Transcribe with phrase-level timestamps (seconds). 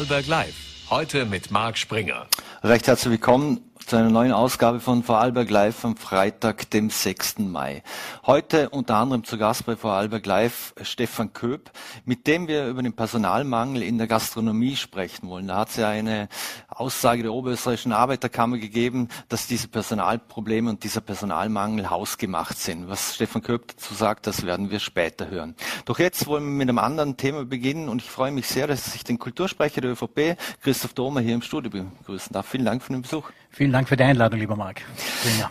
[0.00, 0.54] Vorarlberg Live.
[0.88, 2.26] Heute mit Marc Springer.
[2.62, 7.38] Recht herzlich willkommen zu einer neuen Ausgabe von Vorarlberg Live am Freitag, dem 6.
[7.40, 7.82] Mai.
[8.26, 11.70] Heute unter anderem zu Gast bei Vorarlberg Live Stefan Köp,
[12.04, 15.48] mit dem wir über den Personalmangel in der Gastronomie sprechen wollen.
[15.48, 16.28] Da hat es ja eine
[16.68, 22.88] Aussage der Oberösterreichischen Arbeiterkammer gegeben, dass diese Personalprobleme und dieser Personalmangel hausgemacht sind.
[22.88, 25.54] Was Stefan Köp dazu sagt, das werden wir später hören.
[25.84, 28.94] Doch jetzt wollen wir mit einem anderen Thema beginnen und ich freue mich sehr, dass
[28.94, 32.46] ich den Kultursprecher der ÖVP, Christoph Domer, hier im Studio begrüßen darf.
[32.46, 33.30] Vielen Dank für den Besuch.
[33.50, 34.82] Vielen Dank für die Einladung, lieber Marc.
[35.22, 35.50] Prima.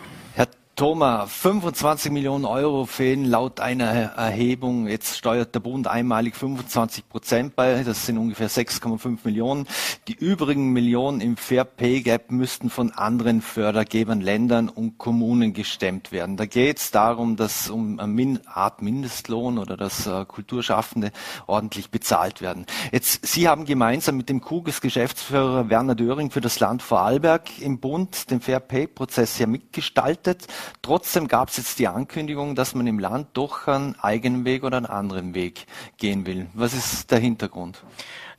[0.80, 4.88] Thomas, 25 Millionen Euro fehlen laut einer Erhebung.
[4.88, 7.82] Jetzt steuert der Bund einmalig 25 Prozent bei.
[7.82, 9.68] Das sind ungefähr 6,5 Millionen.
[10.08, 16.12] Die übrigen Millionen im Fair Pay Gap müssten von anderen Fördergebern, Ländern und Kommunen gestemmt
[16.12, 16.38] werden.
[16.38, 21.12] Da geht es darum, dass um eine Art Mindestlohn oder dass äh, Kulturschaffende
[21.46, 22.64] ordentlich bezahlt werden.
[22.90, 27.80] Jetzt, Sie haben gemeinsam mit dem KUGES Geschäftsführer Werner Döring für das Land Vorarlberg im
[27.80, 30.46] Bund den Fair Pay Prozess ja mitgestaltet.
[30.82, 34.76] Trotzdem gab es jetzt die Ankündigung, dass man im Land doch einen eigenen Weg oder
[34.76, 35.66] einen anderen Weg
[35.98, 36.48] gehen will.
[36.54, 37.82] Was ist der Hintergrund?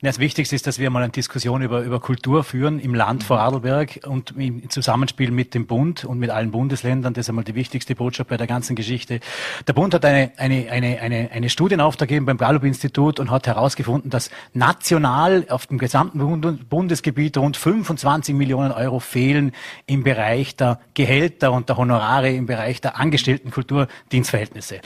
[0.04, 4.00] Das Wichtigste ist, dass wir mal eine Diskussion über, über Kultur führen im Land Vorarlberg
[4.04, 7.14] und im Zusammenspiel mit dem Bund und mit allen Bundesländern.
[7.14, 9.20] Das ist einmal die wichtigste Botschaft bei der ganzen Geschichte.
[9.68, 14.10] Der Bund hat eine, eine, eine, eine, eine Studienauftrag gegeben beim Gallup-Institut und hat herausgefunden,
[14.10, 19.52] dass national auf dem gesamten Bundesgebiet rund 25 Millionen Euro fehlen
[19.86, 24.80] im Bereich der Gehälter und der Honorare, im Bereich der angestellten Kulturdienstverhältnisse.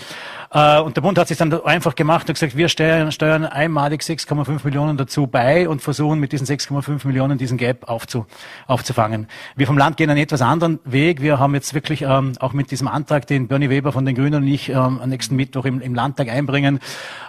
[0.50, 4.02] Äh, und der Bund hat sich dann einfach gemacht und gesagt, wir steuern, steuern einmalig
[4.02, 8.26] 6,5 Millionen dazu bei und versuchen mit diesen 6,5 Millionen diesen Gap aufzu,
[8.66, 9.28] aufzufangen.
[9.54, 11.22] Wir vom Land gehen einen etwas anderen Weg.
[11.22, 14.42] Wir haben jetzt wirklich ähm, auch mit diesem Antrag, den Bernie Weber von den Grünen
[14.42, 16.80] und ich ähm, am nächsten Mittwoch im, im Landtag einbringen,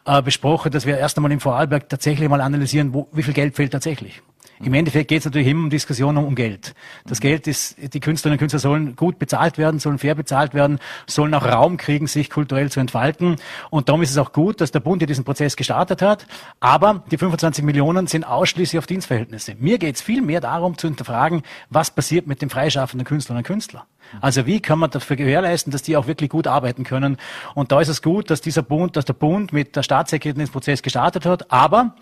[0.05, 3.55] äh, besprochen, dass wir erst einmal im Vorarlberg tatsächlich mal analysieren, wo, wie viel Geld
[3.55, 4.21] fehlt tatsächlich.
[4.61, 6.73] Im Endeffekt geht es natürlich immer um Diskussionen um Geld.
[7.05, 10.79] Das Geld ist, die Künstlerinnen und Künstler sollen gut bezahlt werden, sollen fair bezahlt werden,
[11.05, 13.35] sollen auch Raum kriegen, sich kulturell zu entfalten.
[13.69, 16.25] Und darum ist es auch gut, dass der Bund hier diesen Prozess gestartet hat.
[16.59, 19.55] Aber die 25 Millionen sind ausschließlich auf Dienstverhältnisse.
[19.59, 23.47] Mir geht es viel mehr darum zu hinterfragen, was passiert mit den freischaffenden Künstlerinnen und
[23.47, 23.83] Künstlern.
[24.21, 27.17] Also wie kann man dafür gewährleisten, dass die auch wirklich gut arbeiten können?
[27.55, 30.51] Und da ist es gut, dass dieser Bund, dass der Bund mit der Staatssekretärin den
[30.51, 31.51] Prozess gestartet hat.
[31.51, 31.95] Aber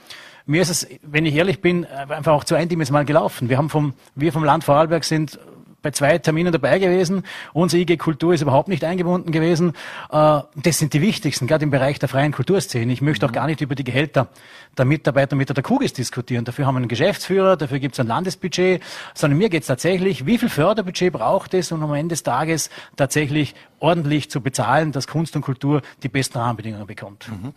[0.46, 3.50] mir ist es, wenn ich ehrlich bin, einfach auch zu eindimensional gelaufen.
[3.50, 5.40] Wir haben vom, wir vom Land Vorarlberg sind
[5.86, 7.24] bei zwei Terminen dabei gewesen.
[7.54, 9.74] Unsere IG Kultur ist überhaupt nicht eingebunden gewesen.
[10.12, 12.92] Äh, das sind die wichtigsten, gerade im Bereich der freien Kulturszene.
[12.92, 14.28] Ich möchte auch gar nicht über die Gehälter
[14.76, 16.44] der Mitarbeiter mit der Kugis diskutieren.
[16.44, 18.82] Dafür haben wir einen Geschäftsführer, dafür gibt es ein Landesbudget,
[19.14, 22.72] sondern mir geht es tatsächlich, wie viel Förderbudget braucht es, um am Ende des Tages
[22.96, 27.30] tatsächlich ordentlich zu bezahlen, dass Kunst und Kultur die besten Rahmenbedingungen bekommt.
[27.30, 27.54] Mhm.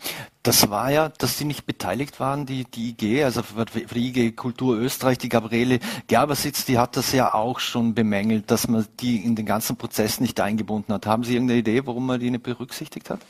[0.49, 4.33] Das war ja, dass Sie nicht beteiligt waren, die, die IG, also für die IG
[4.33, 9.23] Kultur Österreich, die Gabriele Gerbersitz, die hat das ja auch schon bemängelt, dass man die
[9.27, 11.05] in den ganzen Prozess nicht eingebunden hat.
[11.05, 13.21] Haben Sie irgendeine Idee, warum man die nicht berücksichtigt hat?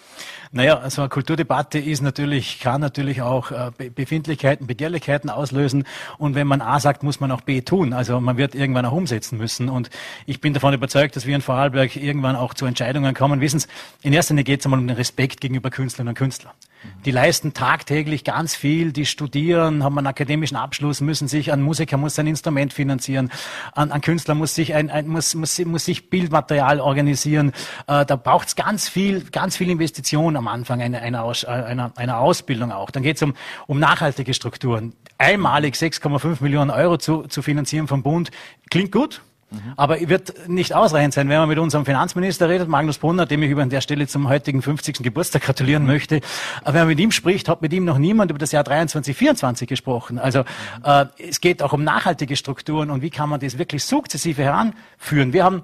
[0.53, 5.83] Naja, also eine Kulturdebatte ist natürlich, kann natürlich auch äh, Befindlichkeiten, Begehrlichkeiten auslösen.
[6.19, 7.95] Und wenn man A sagt, muss man auch B tun.
[7.95, 9.69] Also man wird irgendwann auch umsetzen müssen.
[9.69, 9.91] Und
[10.25, 13.41] ich bin davon überzeugt, dass wir in Vorarlberg irgendwann auch zu Entscheidungen kommen.
[13.41, 13.67] Wissen Sie,
[14.03, 16.53] in erster Linie geht es einmal um den Respekt gegenüber Künstlerinnen und Künstlern.
[17.05, 21.97] Die leisten tagtäglich ganz viel, die studieren, haben einen akademischen Abschluss, müssen sich, ein Musiker
[21.97, 23.31] muss sein Instrument finanzieren,
[23.75, 27.53] ein, ein Künstler muss sich, ein, ein, muss, muss, muss sich Bildmaterial organisieren.
[27.87, 31.93] Äh, da braucht es ganz viel, ganz viel Investition am Anfang einer, einer, Aus, einer,
[31.97, 32.91] einer Ausbildung auch.
[32.91, 33.35] Dann geht es um,
[33.67, 34.93] um nachhaltige Strukturen.
[35.19, 38.31] Einmalig 6,5 Millionen Euro zu, zu finanzieren vom Bund,
[38.71, 39.73] klingt gut, Mhm.
[39.77, 43.51] Aber wird nicht ausreichend sein, wenn man mit unserem Finanzminister redet, Magnus Brunner, dem ich
[43.51, 45.03] über an der Stelle zum heutigen 50.
[45.03, 45.89] Geburtstag gratulieren mhm.
[45.89, 46.21] möchte.
[46.63, 49.17] Aber wenn man mit ihm spricht, hat mit ihm noch niemand über das Jahr 23,
[49.17, 50.19] 24 gesprochen.
[50.19, 50.45] Also
[50.85, 55.33] äh, es geht auch um nachhaltige Strukturen und wie kann man das wirklich sukzessive heranführen.
[55.33, 55.63] Wir haben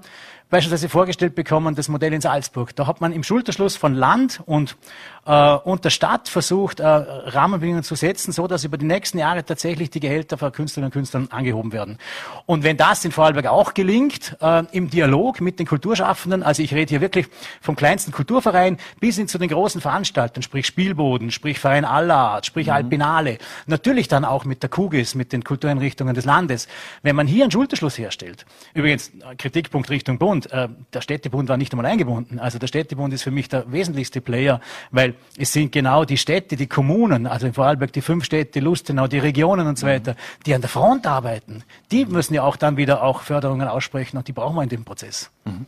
[0.49, 2.75] beispielsweise vorgestellt bekommen, das Modell in Salzburg.
[2.75, 4.77] Da hat man im Schulterschluss von Land und,
[5.25, 9.43] äh, und der Stadt versucht, äh, Rahmenbedingungen zu setzen, so dass über die nächsten Jahre
[9.43, 11.97] tatsächlich die Gehälter von Künstlerinnen und Künstlern angehoben werden.
[12.45, 16.73] Und wenn das in Vorarlberg auch gelingt, äh, im Dialog mit den Kulturschaffenden, also ich
[16.73, 17.27] rede hier wirklich
[17.59, 22.45] vom kleinsten Kulturverein bis hin zu den großen Veranstaltern, sprich Spielboden, sprich Verein aller Art,
[22.45, 22.73] sprich mhm.
[22.73, 26.67] Alpinale, natürlich dann auch mit der Kugis, mit den Kultureinrichtungen des Landes.
[27.01, 31.57] Wenn man hier einen Schulterschluss herstellt, übrigens Kritikpunkt Richtung Bund, und äh, der Städtebund war
[31.57, 32.39] nicht einmal eingebunden.
[32.39, 34.59] Also der Städtebund ist für mich der wesentlichste Player,
[34.91, 39.07] weil es sind genau die Städte, die Kommunen, also in Vorarlberg die fünf Städte, Lustenau,
[39.07, 40.15] die Regionen und so weiter,
[40.45, 41.63] die an der Front arbeiten.
[41.91, 44.83] Die müssen ja auch dann wieder auch Förderungen aussprechen und die brauchen wir in dem
[44.83, 45.31] Prozess.
[45.45, 45.65] Mhm.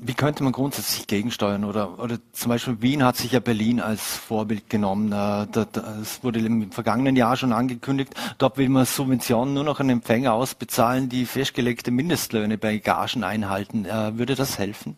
[0.00, 1.64] Wie könnte man grundsätzlich gegensteuern?
[1.64, 5.10] Oder, oder zum Beispiel Wien hat sich ja Berlin als Vorbild genommen.
[5.10, 8.14] Das wurde im vergangenen Jahr schon angekündigt.
[8.38, 13.86] Dort will man Subventionen nur noch an Empfänger ausbezahlen, die festgelegte Mindestlöhne bei Gagen einhalten.
[13.86, 14.96] Äh, würde das helfen?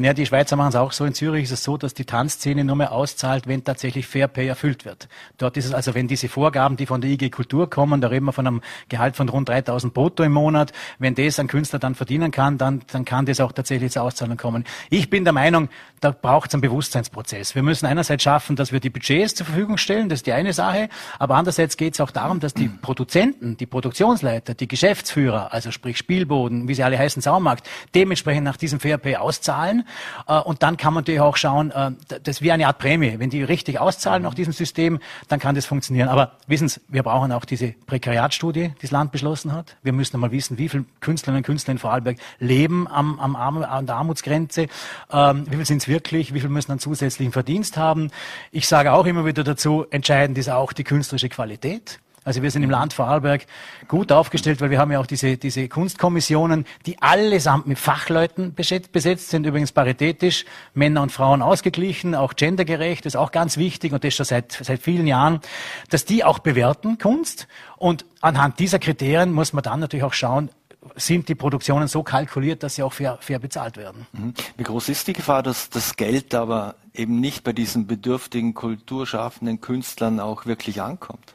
[0.00, 1.04] Naja, die Schweizer machen es auch so.
[1.04, 4.46] In Zürich ist es so, dass die Tanzszene nur mehr auszahlt, wenn tatsächlich Fair Pay
[4.46, 5.08] erfüllt wird.
[5.38, 8.26] Dort ist es also, wenn diese Vorgaben, die von der IG Kultur kommen, da reden
[8.26, 11.96] wir von einem Gehalt von rund 3000 brutto im Monat, wenn das ein Künstler dann
[11.96, 14.62] verdienen kann, dann, dann kann das auch tatsächlich zur Auszahlung kommen.
[14.88, 15.68] Ich bin der Meinung,
[15.98, 17.56] da braucht es einen Bewusstseinsprozess.
[17.56, 20.52] Wir müssen einerseits schaffen, dass wir die Budgets zur Verfügung stellen, das ist die eine
[20.52, 25.72] Sache, aber andererseits geht es auch darum, dass die Produzenten, die Produktionsleiter, die Geschäftsführer, also
[25.72, 29.87] sprich Spielboden, wie sie alle heißen, Saumarkt, dementsprechend nach diesem Fairpay auszahlen.
[30.26, 31.92] Äh, und dann kann man natürlich auch schauen, äh,
[32.22, 33.18] das wie eine Art Prämie.
[33.18, 34.98] Wenn die richtig auszahlen nach diesem System,
[35.28, 36.08] dann kann das funktionieren.
[36.08, 39.76] Aber wissen Sie, wir brauchen auch diese Prekariatstudie, die das Land beschlossen hat.
[39.82, 43.62] Wir müssen einmal wissen, wie viele Künstlerinnen und Künstler in Vorarlberg leben am, am Arm,
[43.62, 44.68] an der Armutsgrenze.
[45.12, 46.34] Ähm, wie viel sind es wirklich?
[46.34, 48.10] Wie viel müssen einen zusätzlichen Verdienst haben?
[48.50, 52.00] Ich sage auch immer wieder dazu, entscheidend ist auch die künstlerische Qualität.
[52.28, 53.46] Also wir sind im Land Vorarlberg
[53.88, 59.30] gut aufgestellt, weil wir haben ja auch diese, diese Kunstkommissionen, die allesamt mit Fachleuten besetzt
[59.30, 60.44] sind, übrigens paritätisch,
[60.74, 64.52] Männer und Frauen ausgeglichen, auch gendergerecht, das ist auch ganz wichtig und das schon seit,
[64.52, 65.40] seit vielen Jahren,
[65.88, 67.48] dass die auch bewerten Kunst
[67.78, 70.50] und anhand dieser Kriterien muss man dann natürlich auch schauen,
[70.96, 74.06] sind die Produktionen so kalkuliert, dass sie auch fair, fair bezahlt werden.
[74.12, 74.34] Mhm.
[74.56, 79.60] Wie groß ist die Gefahr, dass das Geld aber eben nicht bei diesen bedürftigen, kulturschaffenden
[79.60, 81.34] Künstlern auch wirklich ankommt?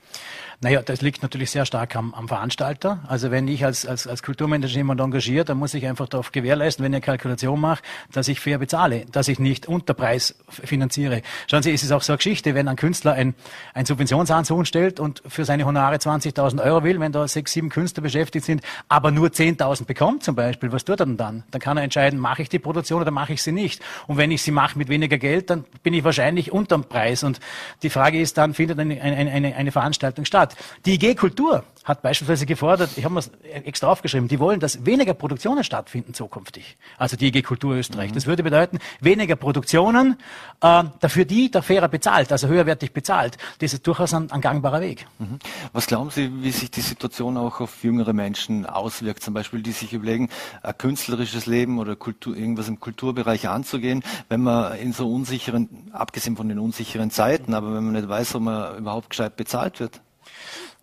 [0.64, 3.00] Naja, das liegt natürlich sehr stark am, am Veranstalter.
[3.10, 6.86] Also wenn ich als, als, als Kulturmanager jemand engagiere, dann muss ich einfach darauf gewährleisten,
[6.86, 7.84] wenn ich eine Kalkulation mache,
[8.14, 11.22] dass ich fair bezahle, dass ich nicht Unterpreis finanziere.
[11.48, 13.36] Schauen Sie, es ist auch so eine Geschichte, wenn ein Künstler ein,
[13.74, 18.02] ein Subventionsansuchen stellt und für seine Honorare 20.000 Euro will, wenn da sechs, sieben Künstler
[18.02, 21.44] beschäftigt sind, aber nur 10.000 bekommt zum Beispiel, was tut er denn dann?
[21.52, 23.82] Dann kann er entscheiden, mache ich die Produktion oder mache ich sie nicht.
[24.08, 27.24] Und wenn ich sie mache mit weniger Geld, dann bin ich wahrscheinlich unterm Preis.
[27.24, 27.42] Und
[27.82, 30.53] die Frage ist dann, findet eine, eine, eine, eine Veranstaltung statt?
[30.86, 33.24] Die IG Kultur hat beispielsweise gefordert, ich habe mir
[33.66, 36.78] extra aufgeschrieben, die wollen, dass weniger Produktionen stattfinden zukünftig.
[36.98, 38.12] Also die IG Kultur Österreich.
[38.12, 38.16] Mhm.
[38.16, 40.18] Das würde bedeuten, weniger Produktionen,
[40.62, 43.38] äh, dafür die der fairer bezahlt, also höherwertig bezahlt.
[43.60, 45.06] Das ist durchaus ein, ein gangbarer Weg.
[45.20, 45.40] Mhm.
[45.74, 49.22] Was glauben Sie, wie sich die Situation auch auf jüngere Menschen auswirkt?
[49.22, 50.30] Zum Beispiel, die sich überlegen,
[50.62, 56.38] ein künstlerisches Leben oder Kultur, irgendwas im Kulturbereich anzugehen, wenn man in so unsicheren, abgesehen
[56.38, 60.02] von den unsicheren Zeiten, aber wenn man nicht weiß, ob man überhaupt gescheit bezahlt wird?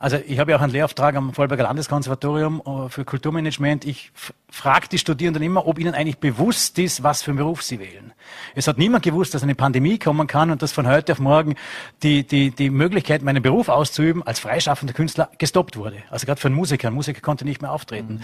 [0.02, 3.84] Also ich habe ja auch einen Lehrauftrag am Vollberger Landeskonservatorium äh, für Kulturmanagement.
[3.84, 4.10] Ich
[4.48, 8.14] frage die Studierenden immer, ob ihnen eigentlich bewusst ist, was für einen Beruf sie wählen.
[8.54, 11.54] Es hat niemand gewusst, dass eine Pandemie kommen kann und dass von heute auf morgen
[12.02, 16.02] die, die, die Möglichkeit, meinen Beruf auszuüben als freischaffender Künstler gestoppt wurde.
[16.08, 16.88] Also gerade für einen Musiker.
[16.88, 18.14] Ein Musiker konnte nicht mehr auftreten.
[18.14, 18.20] Mhm.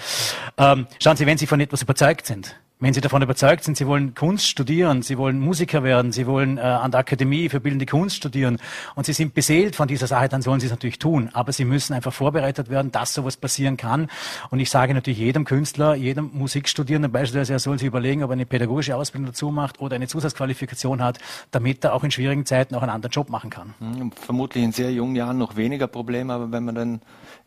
[0.56, 3.86] Ähm, schauen Sie, wenn Sie von etwas überzeugt sind, wenn Sie davon überzeugt sind, Sie
[3.86, 7.86] wollen Kunst studieren, Sie wollen Musiker werden, Sie wollen äh, an der Akademie für bildende
[7.86, 8.58] Kunst studieren
[8.94, 11.30] und Sie sind beseelt von dieser Sache, dann sollen Sie es natürlich tun.
[11.32, 14.08] Aber Sie müssen einfach vorbereitet werden, dass sowas passieren kann.
[14.50, 18.34] Und ich sage natürlich jedem Künstler, jedem Musikstudierenden beispielsweise, er soll sich überlegen, ob er
[18.34, 21.18] eine pädagogische Ausbildung dazu macht oder eine Zusatzqualifikation hat,
[21.52, 23.72] damit er auch in schwierigen Zeiten auch einen anderen Job machen kann.
[23.78, 27.00] Hm, vermutlich in sehr jungen Jahren noch weniger Probleme, aber wenn man dann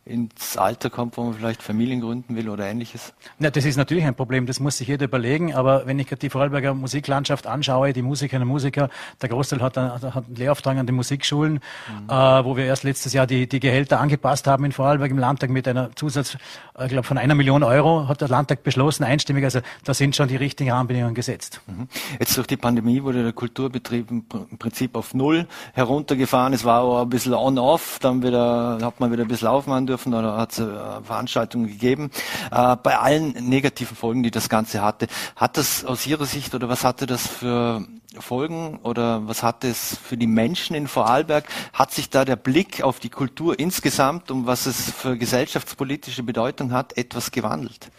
[0.10, 3.14] ins Alter kommt, wo man vielleicht Familien gründen will oder ähnliches?
[3.38, 6.20] Ja, das ist natürlich ein Problem, das muss sich jeder überlegen, aber wenn ich gerade
[6.20, 8.90] die Vorarlberger Musiklandschaft anschaue, die Musikerinnen und Musiker,
[9.22, 12.10] der Großteil hat, hat einen Lehrauftrag an den Musikschulen, mhm.
[12.10, 15.52] äh, wo wir erst letztes Jahr die, die Gehälter angepasst haben in Vorarlberg im Landtag
[15.52, 16.38] mit einer Zusatz,
[16.78, 20.28] äh, glaube von einer Million Euro hat der Landtag beschlossen, einstimmig, also da sind schon
[20.28, 21.62] die richtigen Rahmenbedingungen gesetzt.
[21.68, 21.88] Mhm.
[22.20, 24.26] Jetzt durch die Pandemie wurde der Kulturbetrieb im
[24.58, 29.24] Prinzip auf Null heruntergefahren, es war auch ein bisschen on-off, dann wieder, hat man wieder
[29.24, 32.12] ein bisschen aufmachen dürfen dürfen oder hat es äh, Veranstaltungen gegeben.
[32.52, 36.70] Äh, bei allen negativen Folgen, die das Ganze hatte, hat das aus Ihrer Sicht oder
[36.70, 37.86] was hatte das für
[38.18, 41.46] Folgen oder was hat es für die Menschen in Vorarlberg?
[41.74, 46.72] Hat sich da der Blick auf die Kultur insgesamt und was es für gesellschaftspolitische Bedeutung
[46.72, 47.92] hat, etwas gewandelt?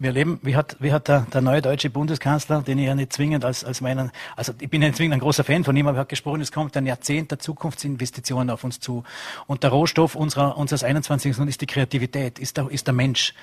[0.00, 3.12] Wir leben, wie hat, wie hat der, der neue deutsche Bundeskanzler, den ich ja nicht
[3.12, 5.88] zwingend als, als meinen, also ich bin ja nicht zwingend ein großer Fan von ihm,
[5.88, 9.02] aber er hat gesprochen, es kommt ein Jahrzehnt der Zukunftsinvestitionen auf uns zu.
[9.48, 11.32] Und der Rohstoff unserer, unseres 21.
[11.32, 13.34] Jahrhunderts ist die Kreativität, ist der, ist der Mensch.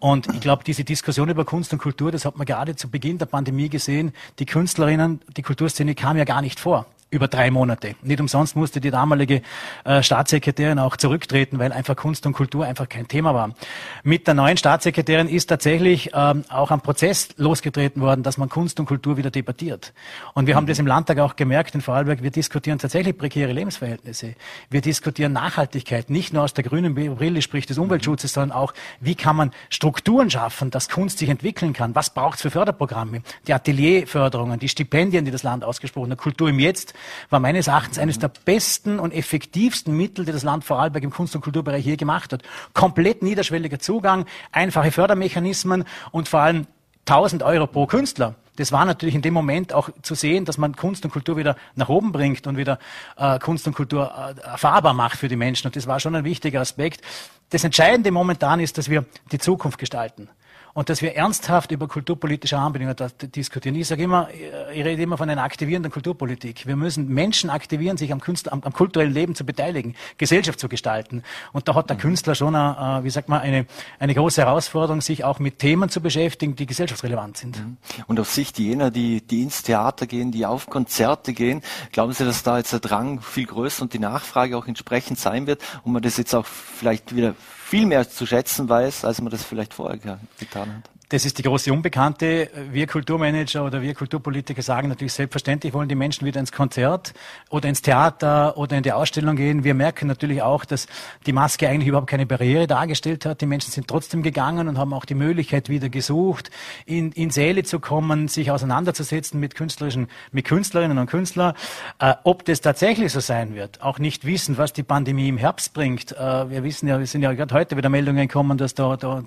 [0.00, 3.16] Und ich glaube, diese Diskussion über Kunst und Kultur, das hat man gerade zu Beginn
[3.16, 7.94] der Pandemie gesehen, die Künstlerinnen, die Kulturszene kam ja gar nicht vor über drei Monate.
[8.02, 9.42] Nicht umsonst musste die damalige
[9.84, 13.54] äh, Staatssekretärin auch zurücktreten, weil einfach Kunst und Kultur einfach kein Thema war.
[14.02, 18.80] Mit der neuen Staatssekretärin ist tatsächlich ähm, auch ein Prozess losgetreten worden, dass man Kunst
[18.80, 19.92] und Kultur wieder debattiert.
[20.32, 22.22] Und wir haben das im Landtag auch gemerkt in Vorarlberg.
[22.22, 24.34] Wir diskutieren tatsächlich prekäre Lebensverhältnisse.
[24.70, 29.16] Wir diskutieren Nachhaltigkeit, nicht nur aus der grünen Brille, sprich des Umweltschutzes, sondern auch, wie
[29.16, 31.94] kann man Strukturen schaffen, dass Kunst sich entwickeln kann.
[31.94, 33.20] Was braucht es für Förderprogramme?
[33.46, 36.94] Die Atelierförderungen, die Stipendien, die das Land ausgesprochen hat, Kultur im Jetzt
[37.30, 41.34] war meines Erachtens eines der besten und effektivsten Mittel, die das Land Vorarlberg im Kunst-
[41.34, 42.42] und Kulturbereich je gemacht hat.
[42.74, 46.66] Komplett niederschwelliger Zugang, einfache Fördermechanismen und vor allem
[47.06, 48.34] 1000 Euro pro Künstler.
[48.56, 51.56] Das war natürlich in dem Moment auch zu sehen, dass man Kunst und Kultur wieder
[51.74, 52.78] nach oben bringt und wieder
[53.16, 55.68] äh, Kunst und Kultur äh, erfahrbar macht für die Menschen.
[55.68, 57.00] Und das war schon ein wichtiger Aspekt.
[57.48, 60.28] Das Entscheidende momentan ist, dass wir die Zukunft gestalten
[60.74, 62.96] und dass wir ernsthaft über kulturpolitische Rahmenbedingungen
[63.34, 63.74] diskutieren.
[63.76, 64.28] Ich sage immer,
[64.72, 66.66] ich rede immer von einer aktivierenden Kulturpolitik.
[66.66, 70.68] Wir müssen Menschen aktivieren, sich am, Künstler, am, am kulturellen Leben zu beteiligen, Gesellschaft zu
[70.68, 71.22] gestalten.
[71.52, 72.00] Und da hat der mhm.
[72.00, 73.66] Künstler schon, eine, äh, wie sagt man, eine,
[73.98, 77.58] eine große Herausforderung, sich auch mit Themen zu beschäftigen, die gesellschaftsrelevant sind.
[77.58, 77.76] Mhm.
[78.06, 81.62] Und aus Sicht jener, die, die ins Theater gehen, die auf Konzerte gehen,
[81.92, 85.46] glauben Sie, dass da jetzt der Drang viel größer und die Nachfrage auch entsprechend sein
[85.46, 87.34] wird und man das jetzt auch vielleicht wieder
[87.72, 89.96] viel mehr zu schätzen weiß, als man das vielleicht vorher
[90.38, 90.90] getan hat.
[91.12, 92.48] Das ist die große Unbekannte.
[92.70, 97.12] Wir Kulturmanager oder wir Kulturpolitiker sagen natürlich selbstverständlich wollen die Menschen wieder ins Konzert
[97.50, 99.62] oder ins Theater oder in die Ausstellung gehen.
[99.62, 100.86] Wir merken natürlich auch, dass
[101.26, 103.42] die Maske eigentlich überhaupt keine Barriere dargestellt hat.
[103.42, 106.50] Die Menschen sind trotzdem gegangen und haben auch die Möglichkeit wieder gesucht,
[106.86, 111.52] in, in Säle zu kommen, sich auseinanderzusetzen mit künstlerischen, mit Künstlerinnen und Künstlern.
[111.98, 115.74] Äh, ob das tatsächlich so sein wird, auch nicht wissen, was die Pandemie im Herbst
[115.74, 116.12] bringt.
[116.12, 119.22] Äh, wir wissen ja, wir sind ja gerade heute wieder Meldungen gekommen, dass da, da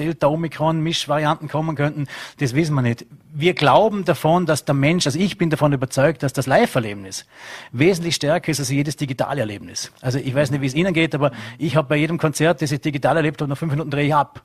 [0.00, 2.06] Delta Omikron Mischvariante Varianten kommen könnten,
[2.40, 3.04] das wissen wir nicht.
[3.34, 7.26] Wir glauben davon, dass der Mensch, also ich bin davon überzeugt, dass das Live-Erlebnis
[7.72, 9.92] wesentlich stärker ist als jedes digitale Erlebnis.
[10.00, 12.72] Also ich weiß nicht, wie es Ihnen geht, aber ich habe bei jedem Konzert, das
[12.72, 14.42] ich digital erlebt habe, nach fünf Minuten drehe ich ab.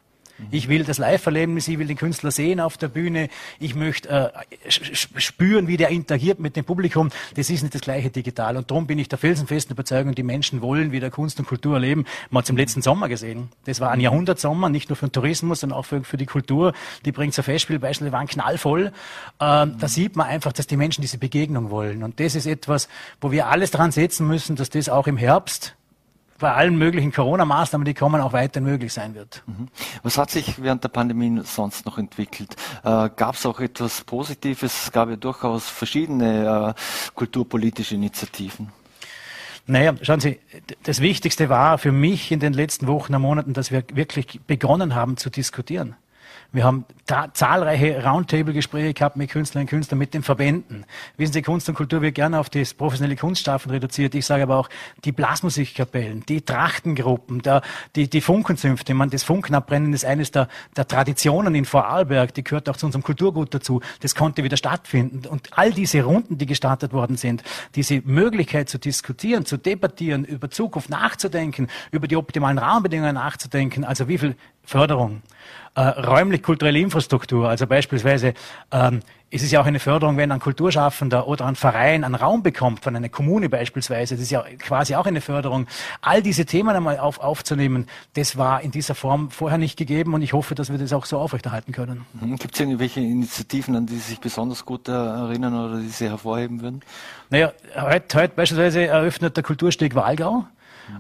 [0.51, 4.33] Ich will das Live-Erlebnis, ich will den Künstler sehen auf der Bühne, ich möchte
[4.67, 7.09] äh, spüren, wie der interagiert mit dem Publikum.
[7.35, 8.57] Das ist nicht das gleiche digital.
[8.57, 12.05] Und darum bin ich der felsenfesten Überzeugung, die Menschen wollen wieder Kunst und Kultur erleben.
[12.29, 13.49] Man hat es im letzten Sommer gesehen.
[13.65, 16.73] Das war ein Jahrhundertsommer, nicht nur für den Tourismus, sondern auch für, für die Kultur.
[17.05, 18.91] Die bringt so Festspiel beispielsweise waren knallvoll.
[19.39, 19.77] Äh, mhm.
[19.79, 22.03] Da sieht man einfach, dass die Menschen diese Begegnung wollen.
[22.03, 22.89] Und das ist etwas,
[23.21, 25.75] wo wir alles dran setzen müssen, dass das auch im Herbst
[26.43, 29.41] bei allen möglichen Corona-Maßnahmen, die kommen, auch weiter möglich sein wird.
[29.47, 29.69] Mhm.
[30.03, 32.55] Was hat sich während der Pandemie sonst noch entwickelt?
[32.83, 34.83] Äh, gab es auch etwas Positives?
[34.83, 38.69] Es gab ja durchaus verschiedene äh, kulturpolitische Initiativen.
[39.65, 40.39] Naja, schauen Sie,
[40.83, 44.93] das Wichtigste war für mich in den letzten Wochen und Monaten, dass wir wirklich begonnen
[44.93, 45.95] haben zu diskutieren.
[46.53, 46.85] Wir haben
[47.33, 50.85] zahlreiche Roundtable-Gespräche gehabt mit Künstlerinnen und Künstlern, mit den Verbänden.
[51.17, 54.13] Wissen Sie, Kunst und Kultur wird gerne auf das professionelle Kunstschaffen reduziert.
[54.13, 54.69] Ich sage aber auch,
[55.03, 57.63] die Blasmusikkapellen, die Trachtengruppen, der,
[57.95, 58.93] die, die Funkenzünfte.
[58.93, 62.35] Man, das Funkenabbrennen ist eines der, der Traditionen in Vorarlberg.
[62.35, 63.81] Die gehört auch zu unserem Kulturgut dazu.
[64.01, 65.27] Das konnte wieder stattfinden.
[65.27, 67.43] Und all diese Runden, die gestartet worden sind,
[67.73, 74.07] diese Möglichkeit zu diskutieren, zu debattieren, über Zukunft nachzudenken, über die optimalen Rahmenbedingungen nachzudenken, also
[74.07, 75.21] wie viel Förderung,
[75.75, 78.33] äh, räumlich-kulturelle Infrastruktur, also beispielsweise
[78.71, 79.01] ähm,
[79.31, 82.83] ist es ja auch eine Förderung, wenn ein Kulturschaffender oder ein Verein einen Raum bekommt,
[82.83, 85.65] von einer Kommune beispielsweise, das ist ja quasi auch eine Förderung.
[86.01, 90.21] All diese Themen einmal auf, aufzunehmen, das war in dieser Form vorher nicht gegeben und
[90.21, 92.05] ich hoffe, dass wir das auch so aufrechterhalten können.
[92.21, 92.35] Mhm.
[92.35, 96.61] Gibt es irgendwelche Initiativen, an die Sie sich besonders gut erinnern oder die Sie hervorheben
[96.61, 96.81] würden?
[97.31, 100.45] Naja, heute, heute beispielsweise eröffnet der Kultursteg Walgau.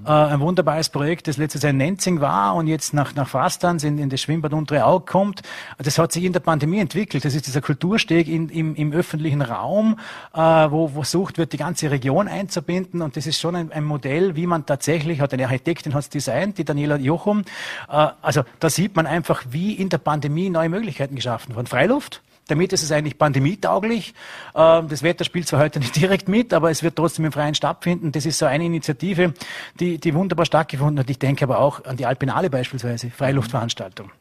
[0.05, 3.83] Äh, ein wunderbares Projekt, das letztes Jahr in Nenzing war und jetzt nach, nach Fastans
[3.83, 5.41] in, in das Schwimmbad Untere Aug kommt.
[5.77, 7.25] Das hat sich in der Pandemie entwickelt.
[7.25, 9.99] Das ist dieser Kultursteg in, im, im öffentlichen Raum,
[10.33, 13.01] äh, wo versucht wird, die ganze Region einzubinden.
[13.01, 16.09] Und das ist schon ein, ein Modell, wie man tatsächlich, hat eine Architektin hat es
[16.09, 17.43] designt, die Daniela Jochum.
[17.89, 21.67] Äh, also da sieht man einfach, wie in der Pandemie neue Möglichkeiten geschaffen wurden.
[21.67, 24.13] Freiluft, damit ist es eigentlich pandemietauglich.
[24.55, 27.55] Ähm, das Wetter spielt zwar heute nicht direkt mit, aber es wird trotzdem im Freien
[27.55, 28.11] stattfinden.
[28.11, 29.33] Das ist so eine Initiative,
[29.79, 31.09] die, die wunderbar stattgefunden hat.
[31.09, 34.11] Ich denke aber auch an die Alpenale beispielsweise, Freiluftveranstaltung.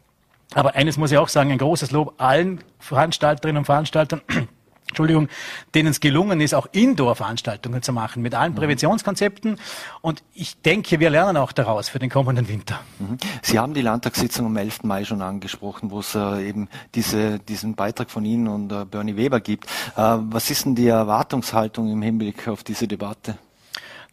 [0.55, 4.21] Aber eines muss ich auch sagen, ein großes Lob allen Veranstalterinnen und Veranstaltern
[4.89, 5.29] Entschuldigung,
[5.75, 8.57] denen es gelungen ist, auch Indoor-Veranstaltungen zu machen mit allen mhm.
[8.57, 9.59] Präventionskonzepten.
[10.03, 12.81] Und ich denke, wir lernen auch daraus für den kommenden Winter.
[12.99, 13.17] Mhm.
[13.41, 14.85] Sie haben die Landtagssitzung am 11.
[14.85, 19.17] Mai schon angesprochen, wo es äh, eben diese, diesen Beitrag von Ihnen und äh, Bernie
[19.17, 19.65] Weber gibt.
[19.65, 23.39] Äh, was ist denn die Erwartungshaltung im Hinblick auf diese Debatte?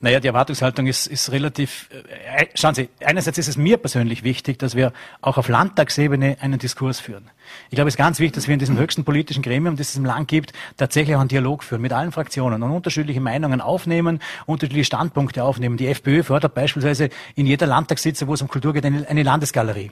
[0.01, 4.57] Naja, die Erwartungshaltung ist, ist relativ, äh, schauen Sie, einerseits ist es mir persönlich wichtig,
[4.57, 7.29] dass wir auch auf Landtagsebene einen Diskurs führen.
[7.69, 9.95] Ich glaube, es ist ganz wichtig, dass wir in diesem höchsten politischen Gremium, das es
[9.95, 14.19] im Land gibt, tatsächlich auch einen Dialog führen mit allen Fraktionen und unterschiedliche Meinungen aufnehmen,
[14.45, 15.77] unterschiedliche Standpunkte aufnehmen.
[15.77, 19.91] Die FPÖ fördert beispielsweise in jeder Landtagssitzung, wo es um Kultur geht, eine, eine Landesgalerie.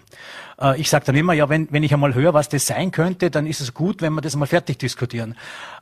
[0.59, 3.29] Äh, ich sage dann immer, ja, wenn, wenn ich einmal höre, was das sein könnte,
[3.31, 5.35] dann ist es gut, wenn wir das mal fertig diskutieren.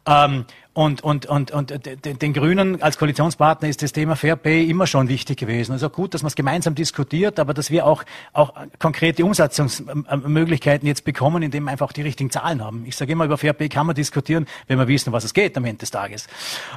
[0.06, 1.72] Ähm, und, und, und, und
[2.06, 5.72] den Grünen als Koalitionspartner ist das Thema Fair Pay immer schon wichtig gewesen.
[5.72, 8.04] Also gut, dass man es gemeinsam diskutiert, aber dass wir auch,
[8.34, 12.86] auch konkrete Umsetzungsmöglichkeiten jetzt bekommen, indem wir einfach die richtigen Zahlen haben.
[12.86, 15.66] Ich sage immer, über Fair kann man diskutieren, wenn wir wissen, was es geht am
[15.66, 16.28] Ende des Tages.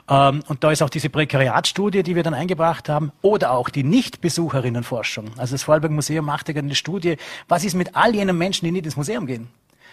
[0.08, 3.84] Ähm, und da ist auch diese Prekariatstudie, die wir dann eingebracht haben, oder auch die
[3.84, 5.30] Nichtbesucherinnenforschung.
[5.36, 7.16] Also das Vorarlberg Museum macht ja eine Studie,
[7.48, 9.48] was ist mit all jenen Menschen, die nicht ins Museum gehen?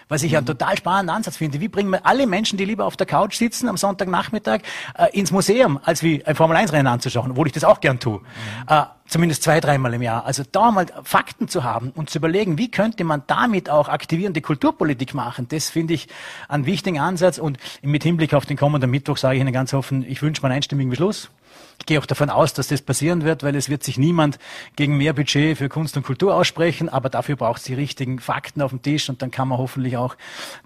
[0.08, 0.38] Was ich mhm.
[0.38, 1.60] einen total spannenden Ansatz finde.
[1.60, 4.60] Wie bringen wir alle Menschen, die lieber auf der Couch sitzen am Sonntagnachmittag,
[4.96, 8.18] äh, ins Museum, als wie ein Formel-1-Rennen anzuschauen, obwohl ich das auch gern tue.
[8.18, 8.24] Mhm.
[8.68, 10.24] Äh, zumindest zwei, dreimal im Jahr.
[10.24, 14.40] Also da mal Fakten zu haben und zu überlegen, wie könnte man damit auch aktivierende
[14.40, 16.08] Kulturpolitik machen, das finde ich
[16.48, 17.38] einen wichtigen Ansatz.
[17.38, 20.46] Und mit Hinblick auf den kommenden Mittwoch sage ich Ihnen ganz offen, ich wünsche mir
[20.46, 21.30] einen einstimmigen Beschluss.
[21.78, 24.38] Ich gehe auch davon aus, dass das passieren wird, weil es wird sich niemand
[24.74, 28.62] gegen mehr Budget für Kunst und Kultur aussprechen, aber dafür braucht es die richtigen Fakten
[28.62, 30.16] auf dem Tisch und dann kann man hoffentlich auch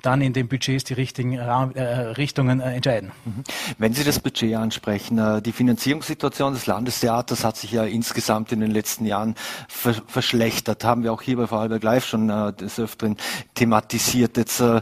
[0.02, 3.12] dann in den Budgets die richtigen Raum, äh, Richtungen äh, entscheiden.
[3.24, 3.44] Mhm.
[3.78, 8.60] Wenn Sie das Budget ansprechen, äh, die Finanzierungssituation des Landestheaters hat sich ja insgesamt in
[8.60, 9.34] den letzten Jahren
[9.68, 13.16] ver verschlechtert, haben wir auch hier bei Vorarlberg Live schon äh, des Öfteren
[13.54, 14.36] thematisiert.
[14.36, 14.80] Jetzt äh,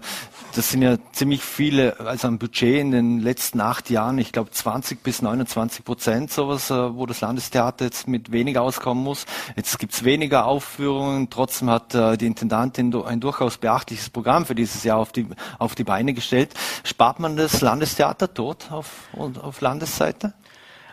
[0.54, 4.50] das sind ja ziemlich viele, also ein Budget in den letzten acht Jahren, ich glaube
[4.50, 9.26] 20 bis 29 Prozent sowas, äh, wo das Landestheater jetzt mit weniger auskommen muss.
[9.56, 14.82] Jetzt gibt's weniger Aufführungen, trotzdem hat äh, die Intendantin ein durchaus beachtliches Programm für dieses
[14.82, 16.54] Jahr auf die, auf die Beine gestellt.
[16.82, 20.32] Spart man das Landestheater tot auf, auf Landesseite?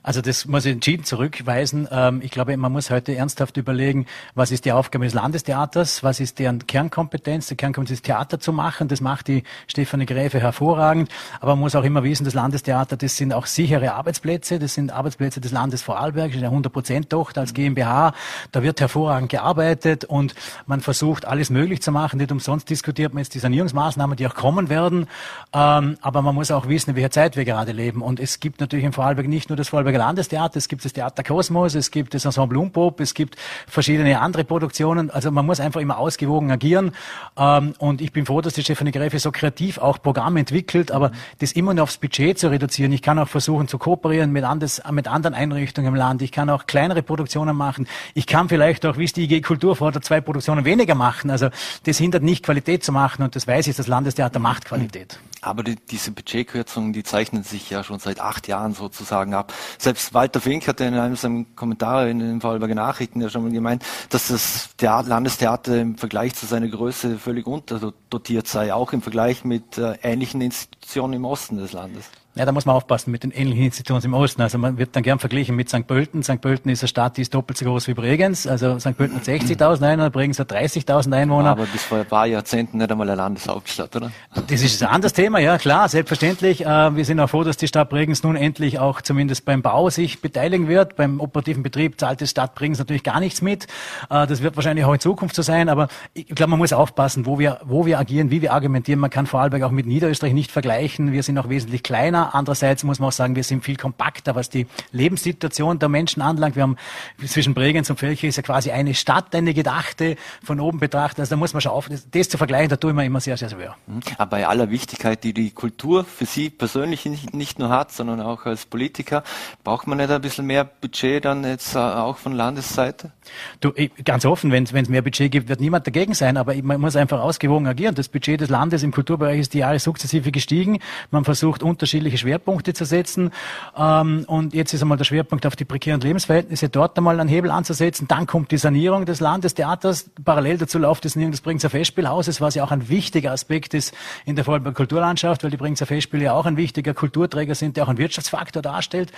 [0.05, 1.88] Also das muss ich entschieden zurückweisen.
[1.89, 6.19] Ähm, ich glaube, man muss heute ernsthaft überlegen, was ist die Aufgabe des Landestheaters, was
[6.19, 7.47] ist deren Kernkompetenz.
[7.47, 8.88] Die Kernkompetenz ist Theater zu machen.
[8.88, 11.09] Das macht die Stefanie Gräfe hervorragend.
[11.39, 14.59] Aber man muss auch immer wissen, das Landestheater, das sind auch sichere Arbeitsplätze.
[14.59, 18.13] Das sind Arbeitsplätze des Landes Vorarlberg, das ist eine 100% Tochter als GmbH.
[18.51, 20.35] Da wird hervorragend gearbeitet und
[20.67, 22.19] man versucht, alles möglich zu machen.
[22.19, 25.07] Nicht umsonst diskutiert man jetzt die Sanierungsmaßnahmen, die auch kommen werden.
[25.51, 28.03] Ähm, aber man muss auch wissen, in welcher Zeit wir gerade leben.
[28.03, 30.93] Und es gibt natürlich im Vorarlberg nicht nur das Vorarlberg Vorarlberger Landestheater, es gibt das
[30.93, 33.35] Theater Kosmos, es gibt das Ensemble Umpop, es gibt
[33.67, 35.09] verschiedene andere Produktionen.
[35.09, 36.91] Also man muss einfach immer ausgewogen agieren.
[37.37, 41.11] Ähm, und ich bin froh, dass die Stefanie Gräfe so kreativ auch Programme entwickelt, aber
[41.39, 42.91] das immer nur aufs Budget zu reduzieren.
[42.91, 46.21] Ich kann auch versuchen zu kooperieren mit, anders, mit anderen Einrichtungen im Land.
[46.21, 47.88] Ich kann auch kleinere Produktionen machen.
[48.13, 51.29] Ich kann vielleicht auch, wie es die IG Kultur fordert, zwei Produktionen weniger machen.
[51.29, 51.49] Also
[51.84, 53.23] das hindert nicht, Qualität zu machen.
[53.23, 55.19] Und das weiß ich, das Landestheater macht Qualität.
[55.45, 59.53] Aber die, diese Budgetkürzungen, die zeichnen sich ja schon seit acht Jahren sozusagen ab.
[59.77, 63.51] Selbst Walter Fink hat in einem seiner Kommentare in den Vorarlberger Nachrichten ja schon mal
[63.51, 69.03] gemeint, dass das Theater, Landestheater im Vergleich zu seiner Größe völlig unterdotiert sei, auch im
[69.03, 72.10] Vergleich mit äh, ähnlichen Institutionen im Osten des Landes.
[72.38, 74.41] Ja, da muss man aufpassen mit den ähnlichen Institutionen im Osten.
[74.41, 75.88] Also man wird dann gern verglichen mit St.
[75.88, 76.21] Pölten.
[76.21, 76.41] St.
[76.41, 78.45] Pölten ist eine Stadt, die ist doppelt so groß wie Bregenz.
[78.45, 78.98] Also St.
[78.98, 81.52] Pölten hat 60.000 Einwohner, Bregenz hat 30.000 Einwohner.
[81.52, 84.12] Aber bis vor ein paar Jahrzehnten nicht einmal eine Landeshauptstadt, oder?
[84.48, 86.65] Das ist ein anderes Thema, ja klar, selbstverständlich.
[86.65, 89.89] Äh, wir sind auch froh, dass die Stadt Bregenz nun endlich auch zumindest beim Bau
[89.89, 90.98] sich beteiligen wird.
[90.98, 93.63] Beim operativen Betrieb zahlt die Stadt Bregenz natürlich gar nichts mit.
[94.10, 95.69] Äh, das wird wahrscheinlich auch in Zukunft so sein.
[95.69, 99.00] Aber ich glaube, man muss aufpassen, wo wir, wo wir agieren, wie wir argumentieren.
[99.00, 101.13] Man kann Vorarlberg auch mit Niederösterreich nicht vergleichen.
[101.13, 102.24] Wir sind auch wesentlich kleiner.
[102.33, 106.55] Andererseits muss man auch sagen, wir sind viel kompakter, was die Lebenssituation der Menschen anlangt.
[106.55, 106.77] Wir haben
[107.25, 111.19] zwischen Bregenz und Völkich ist ja quasi eine Stadt, eine gedachte, von oben betrachtet.
[111.19, 113.38] Also da muss man schon auf, das zu vergleichen, da tue ich mir immer sehr,
[113.38, 113.75] sehr schwer.
[113.88, 114.01] Mhm.
[114.17, 118.45] Aber bei aller Wichtigkeit, die die Kultur für Sie persönlich nicht nur hat, sondern auch
[118.45, 119.23] als Politiker,
[119.63, 123.11] braucht man nicht ein bisschen mehr Budget dann jetzt äh, auch von Landesseite?
[123.59, 123.71] Du,
[124.03, 127.19] ganz offen, wenn es mehr Budget gibt, wird niemand dagegen sein, aber man muss einfach
[127.19, 127.95] ausgewogen agieren.
[127.95, 130.79] Das Budget des Landes im Kulturbereich ist die Jahre sukzessive gestiegen.
[131.11, 133.32] Man versucht unterschiedliche Schwerpunkte zu setzen.
[133.78, 137.51] Ähm, und jetzt ist einmal der Schwerpunkt auf die prekären Lebensverhältnisse, dort einmal einen Hebel
[137.51, 138.08] anzusetzen.
[138.08, 140.10] Dann kommt die Sanierung des Landestheaters.
[140.23, 143.93] Parallel dazu läuft die Sanierung des Bringser Festspielhauses, was ja auch ein wichtiger Aspekt ist
[144.25, 147.86] in der Vorarlberger Kulturlandschaft, weil die Bringser Festspiele ja auch ein wichtiger Kulturträger sind, der
[147.86, 149.12] auch einen Wirtschaftsfaktor darstellt.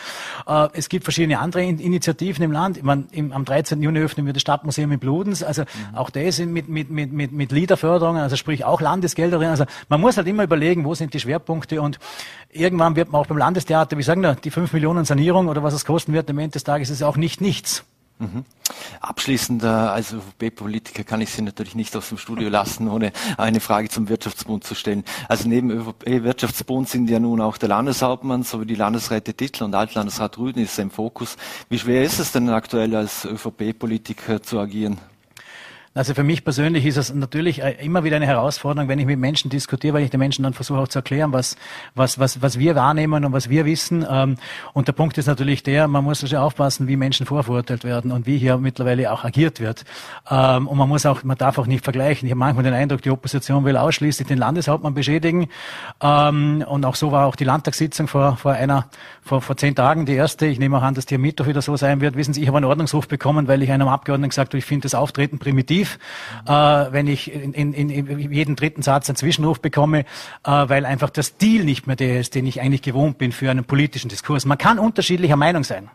[0.47, 2.81] Äh, es gibt verschiedene andere Initiativen im Land.
[2.83, 3.81] Meine, im, am 13.
[3.81, 5.43] Juni öffnen wir das Stadtmuseum in Bludens.
[5.43, 5.95] Also mhm.
[5.95, 9.39] auch das mit, mit, mit, mit, mit Liederförderungen, also sprich auch Landesgelder.
[9.39, 11.99] Also man muss halt immer überlegen, wo sind die Schwerpunkte und
[12.51, 15.73] irgendwann wird man auch beim Landestheater, wie sagen wir, die fünf Millionen Sanierung oder was
[15.73, 17.83] es kosten wird, am Ende des Tages ist es auch nicht nichts.
[18.19, 18.45] Mhm.
[18.99, 23.59] Abschließend äh, als ÖVP-Politiker kann ich Sie natürlich nicht aus dem Studio lassen, ohne eine
[23.59, 25.03] Frage zum Wirtschaftsbund zu stellen.
[25.27, 30.37] Also neben ÖVP-Wirtschaftsbund sind ja nun auch der Landeshauptmann sowie die Landesräte Tittl und Altlandesrat
[30.39, 31.37] Rüden ist im Fokus.
[31.69, 34.97] Wie schwer ist es denn aktuell als ÖVP-Politiker zu agieren?
[35.97, 39.17] Also für mich persönlich ist es natürlich äh, immer wieder eine Herausforderung, wenn ich mit
[39.17, 41.55] Menschen diskutiere, weil ich den Menschen dann versuche auch zu erklären, was,
[41.95, 44.05] was, was, was wir wahrnehmen und was wir wissen.
[44.07, 44.35] Ähm,
[44.73, 48.27] und der Punkt ist natürlich der, man muss also aufpassen, wie Menschen vorverurteilt werden und
[48.27, 49.85] wie hier mittlerweile auch agiert wird.
[50.29, 52.27] Ähm, und man muss auch, man darf auch nicht vergleichen.
[52.27, 55.47] Ich habe manchmal den Eindruck, die Opposition will ausschließlich den Landeshauptmann beschädigen.
[55.99, 58.87] Ähm, und auch so war auch die Landtagssitzung vor, vor einer,
[59.23, 60.45] vor, vor zehn Tagen die erste.
[60.45, 62.15] Ich nehme auch an, dass die am Mittwoch wieder so sein wird.
[62.15, 64.83] Wissen Sie, ich habe einen Ordnungsruf bekommen, weil ich einem Abgeordneten gesagt habe, ich finde
[64.83, 65.99] das Auftreten primitiv aggressiv,
[66.45, 70.05] äh, wenn ich in, in, in jedem dritten Satz einen Zwischenruf bekomme, äh,
[70.43, 73.63] weil einfach der Stil nicht mehr der ist, den ich eigentlich gewohnt bin für einen
[73.63, 74.45] politischen Diskurs.
[74.45, 75.89] Man kann unterschiedlicher Meinung sein.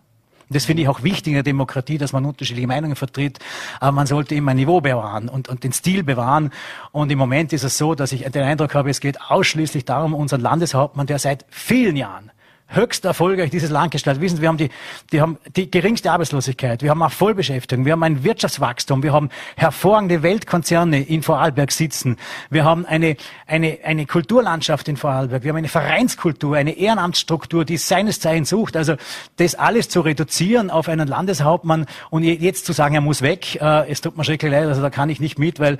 [0.50, 3.38] Das finde ich auch wichtig in der Demokratie, dass man unterschiedliche Meinungen vertritt.
[3.80, 6.50] Aber man sollte immer ein Niveau bewahren und, und den Stil bewahren.
[6.90, 10.12] Und im Moment ist es so, dass ich den Eindruck habe, es geht ausschließlich darum,
[10.12, 12.32] unseren Landeshauptmann, der seit vielen Jahren
[12.74, 14.22] höchst erfolgreich dieses Land gestaltet.
[14.22, 14.70] Wissen Sie, wir haben die,
[15.12, 19.30] die haben die geringste Arbeitslosigkeit, wir haben auch Vollbeschäftigung, wir haben ein Wirtschaftswachstum, wir haben
[19.56, 22.16] hervorragende Weltkonzerne in Vorarlberg sitzen,
[22.50, 27.76] wir haben eine, eine, eine Kulturlandschaft in Vorarlberg, wir haben eine Vereinskultur, eine Ehrenamtsstruktur, die
[27.76, 28.76] seines Zeichens sucht.
[28.76, 28.96] Also
[29.36, 33.90] das alles zu reduzieren auf einen Landeshauptmann und jetzt zu sagen, er muss weg, äh,
[33.90, 35.78] es tut mir schrecklich leid, also da kann ich nicht mit, weil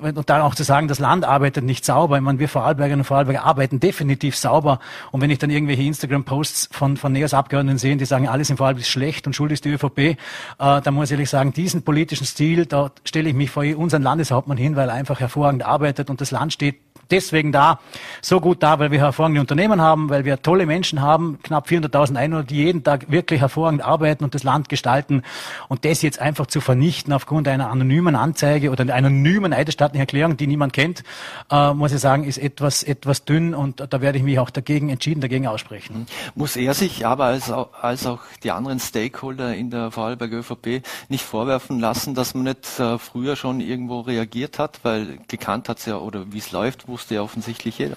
[0.00, 2.16] und dann auch zu sagen, das Land arbeitet nicht sauber.
[2.16, 4.80] Ich meine, wir Vorarlbergerinnen und Vorarlberger arbeiten definitiv sauber
[5.12, 8.56] und wenn ich dann irgendwelche Instagram Posts von, von NEOS-Abgeordneten sehen, die sagen, alles im
[8.56, 10.16] Fall ist schlecht und schuld ist die ÖVP, äh,
[10.58, 14.56] da muss ich ehrlich sagen, diesen politischen Stil, da stelle ich mich vor unseren Landeshauptmann
[14.56, 16.74] hin, weil er einfach hervorragend arbeitet und das Land steht
[17.10, 17.80] deswegen da,
[18.20, 22.16] so gut da, weil wir hervorragende Unternehmen haben, weil wir tolle Menschen haben, knapp 400.000
[22.16, 25.22] Einwohner, die jeden Tag wirklich hervorragend arbeiten und das Land gestalten.
[25.68, 30.36] Und das jetzt einfach zu vernichten aufgrund einer anonymen Anzeige oder einer anonymen eidesstattlichen Erklärung,
[30.36, 31.04] die niemand kennt,
[31.50, 34.88] äh, muss ich sagen, ist etwas, etwas dünn und da werde ich mich auch dagegen
[34.88, 36.06] entschieden dagegen aussprechen.
[36.34, 41.24] Muss er sich aber als als auch die anderen Stakeholder in der Vorarlberg ÖVP nicht
[41.24, 45.86] vorwerfen lassen, dass man nicht äh, früher schon irgendwo reagiert hat, weil gekannt hat es
[45.86, 47.96] ja oder wie es läuft, wusste ja offensichtlich jeder.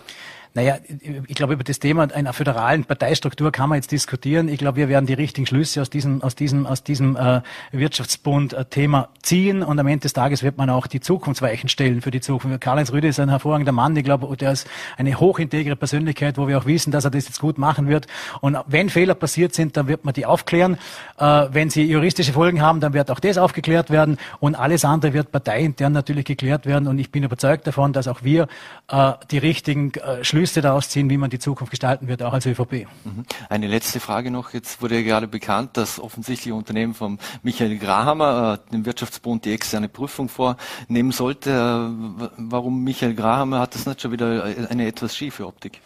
[0.58, 0.80] Naja,
[1.28, 4.50] ich glaube, über das Thema einer föderalen Parteistruktur kann man jetzt diskutieren.
[4.50, 7.42] Ich glaube, wir werden die richtigen Schlüsse aus diesem, aus diesem, aus diesem äh,
[7.72, 12.10] Wirtschaftsbund-Thema äh, ziehen und am Ende des Tages wird man auch die Zukunftsweichen stellen für
[12.10, 12.60] die Zukunft.
[12.60, 13.96] Karl-Heinz Rüde ist ein hervorragender Mann.
[13.96, 14.68] Ich glaube, der ist
[14.98, 18.08] eine hochintegre Persönlichkeit, wo wir auch wissen, dass er das jetzt gut machen wird.
[18.42, 20.80] Und wenn Fehler passiert sind, dann wird man die aufklären.
[21.20, 25.14] Äh, wenn sie juristische Folgen haben, dann wird auch das aufgeklärt werden und alles andere
[25.14, 26.88] wird parteiintern natürlich geklärt werden.
[26.88, 28.48] Und ich bin überzeugt davon, dass auch wir
[28.88, 32.32] äh, die richtigen äh, Schlüsse Schlüsse daraus ziehen, wie man die Zukunft gestalten wird, auch
[32.32, 32.88] als ÖVP.
[33.04, 33.26] Mhm.
[33.50, 34.54] Eine letzte Frage noch.
[34.54, 39.52] Jetzt wurde ja gerade bekannt, dass offensichtlich Unternehmen von Michael Grahammer äh, dem Wirtschaftsbund die
[39.52, 41.52] externe Prüfung vornehmen sollte.
[41.52, 45.82] Äh, warum Michael Grahammer hat das nicht schon wieder eine etwas schiefe Optik?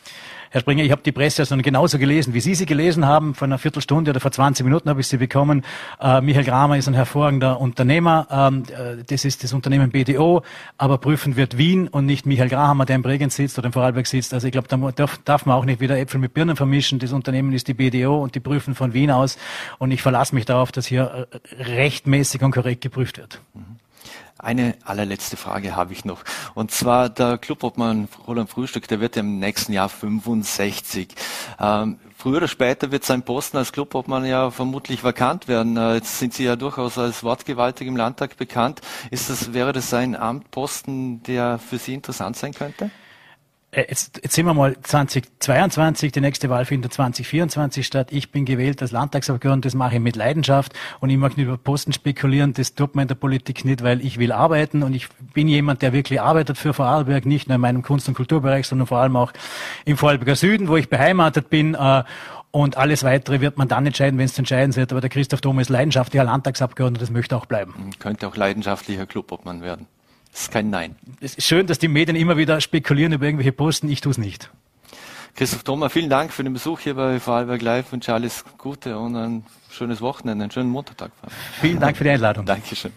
[0.54, 3.36] Herr Springer, ich habe die Presse also genauso gelesen, wie Sie sie gelesen haben.
[3.36, 5.64] Vor einer Viertelstunde oder vor 20 Minuten habe ich sie bekommen.
[6.02, 8.28] Äh, Michael Kramer ist ein hervorragender Unternehmer.
[8.30, 10.44] Ähm, äh, das ist das Unternehmen BDO,
[10.78, 14.06] aber prüfen wird Wien und nicht Michael Grahammer, der in Bregenz sitzt oder in Vorarlberg
[14.06, 14.34] sitzt.
[14.34, 17.00] Also ich glaube, da darf, darf, man auch nicht wieder Äpfel mit Birnen vermischen.
[17.00, 19.38] Das Unternehmen ist die BDO und die prüfen von Wien aus.
[19.80, 23.40] Und ich verlasse mich darauf, dass hier rechtmäßig und korrekt geprüft wird.
[23.54, 23.81] Mhm.
[24.42, 26.24] Eine allerletzte Frage habe ich noch.
[26.56, 31.10] Und zwar der Clubobmann Roland Frühstück, der wird im nächsten Jahr 65.
[31.60, 35.78] Ähm, früher oder später wird sein Posten als Clubobmann ja vermutlich vakant werden.
[35.78, 38.82] Äh, jetzt sind Sie ja durchaus als wortgewaltig im Landtag bekannt.
[39.12, 42.90] Ist das, wäre das ein Amtposten, der für Sie interessant sein könnte?
[43.72, 48.10] Äh, jetzt, jetzt sind wir mal 2022, die nächste Wahl findet 2024 statt.
[48.12, 51.58] Ich bin gewählt als Landtagsabgeordneter, das mache ich mit Leidenschaft und ich mag nicht über
[51.58, 55.08] Posten spekulieren, das tut man in der Politik nicht, weil ich will arbeiten und ich
[55.34, 58.88] bin jemand, der wirklich arbeitet für Vorarlberg, nicht nur in meinem Kunst- und Kulturbereich, sondern
[58.88, 59.32] vor allem auch
[59.86, 61.74] im Vorarlberger Süden, wo ich beheimatet bin.
[61.76, 62.04] Äh,
[62.54, 64.92] und alles Weitere wird man dann entscheiden, wenn es entscheiden wird.
[64.92, 67.92] Aber der Christoph Dom ist leidenschaftlicher Landtagsabgeordneter, das möchte auch bleiben.
[68.00, 69.88] Könnte auch leidenschaftlicher Clubobmann werden.
[70.32, 70.96] Das ist kein Nein.
[71.20, 73.90] Es ist schön, dass die Medien immer wieder spekulieren über irgendwelche Posten.
[73.90, 74.50] Ich tue es nicht.
[75.36, 79.16] Christoph Thoma, vielen Dank für den Besuch hier bei Vorarlberg Live und alles Gute und
[79.16, 81.12] ein schönes Wochenende, einen schönen Montag.
[81.62, 82.46] Vielen Dank für die Einladung.
[82.46, 82.92] Dankeschön.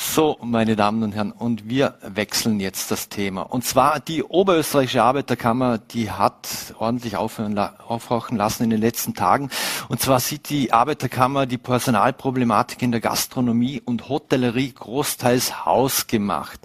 [0.00, 3.42] So, meine Damen und Herren, und wir wechseln jetzt das Thema.
[3.42, 6.46] Und zwar die Oberösterreichische Arbeiterkammer, die hat
[6.78, 9.50] ordentlich aufhorchen lassen in den letzten Tagen.
[9.88, 16.60] Und zwar sieht die Arbeiterkammer die Personalproblematik in der Gastronomie und Hotellerie großteils hausgemacht.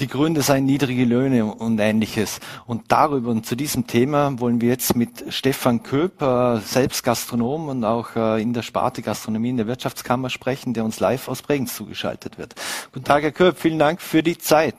[0.00, 2.40] Die Gründe seien niedrige Löhne und ähnliches.
[2.66, 7.68] Und darüber und zu diesem Thema wollen wir jetzt mit Stefan Köp, äh, selbst Gastronom
[7.68, 11.42] und auch äh, in der Sparte Gastronomie in der Wirtschaftskammer sprechen, der uns live aus
[11.42, 12.56] Bregenz zugeschaltet wird.
[12.92, 14.74] Guten Tag, Herr Köp, vielen Dank für die Zeit.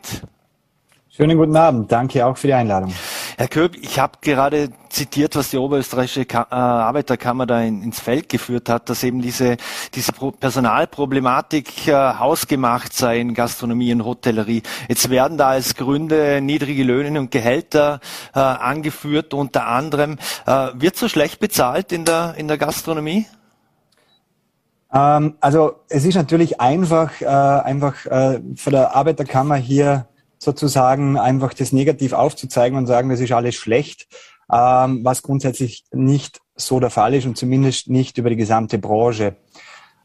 [1.09, 2.93] Schönen guten Abend, danke auch für die Einladung.
[3.37, 8.27] Herr Köp, ich habe gerade zitiert, was die Oberösterreichische äh, Arbeiterkammer da in, ins Feld
[8.27, 9.55] geführt hat, dass eben diese,
[9.93, 14.61] diese Pro Personalproblematik äh, hausgemacht sei in Gastronomie und Hotellerie.
[14.89, 18.01] Jetzt werden da als Gründe niedrige Löhne und Gehälter
[18.33, 20.17] äh, angeführt, unter anderem.
[20.73, 23.25] Wird so schlecht bezahlt in der, in der Gastronomie?
[24.95, 30.07] Ähm, also es ist natürlich einfach, äh, einfach äh, für der Arbeiterkammer hier
[30.39, 34.07] sozusagen einfach das negativ aufzuzeigen und sagen, das ist alles schlecht,
[34.51, 39.35] ähm, was grundsätzlich nicht so der Fall ist und zumindest nicht über die gesamte Branche.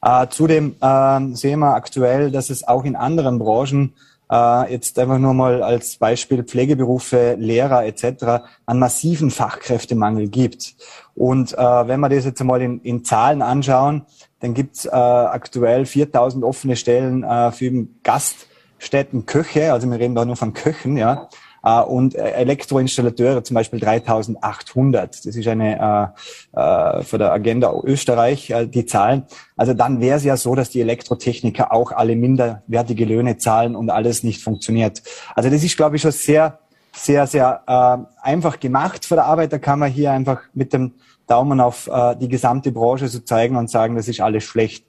[0.03, 3.95] Äh, zudem äh, sehen wir aktuell, dass es auch in anderen Branchen
[4.33, 8.45] äh, jetzt einfach nur mal als Beispiel Pflegeberufe, Lehrer etc.
[8.67, 10.75] einen massiven Fachkräftemangel gibt.
[11.15, 14.07] Und äh, wenn wir das jetzt mal in, in Zahlen anschauen,
[14.41, 20.25] dann gibt's äh, aktuell 4000 offene Stellen äh, für Gaststätten Köche, also wir reden da
[20.25, 21.29] nur von Köchen, ja,
[21.63, 25.27] äh, und Elektroinstallateure zum Beispiel 3800.
[25.27, 26.15] Das ist eine
[26.55, 29.25] äh, äh, von der Agenda Österreich äh, die Zahlen.
[29.57, 33.91] Also dann wäre es ja so, dass die Elektrotechniker auch alle minderwertige Löhne zahlen und
[33.91, 35.03] alles nicht funktioniert.
[35.35, 36.59] Also das ist, glaube ich, schon sehr,
[36.93, 40.95] sehr, sehr äh, einfach gemacht von der Arbeiterkammer hier einfach mit dem
[41.31, 44.87] Daumen auf äh, die gesamte Branche zu zeigen und sagen, das ist alles schlecht.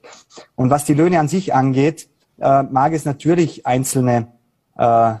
[0.56, 2.08] Und was die Löhne an sich angeht,
[2.40, 4.28] äh, mag es natürlich einzelne,
[4.76, 5.14] äh,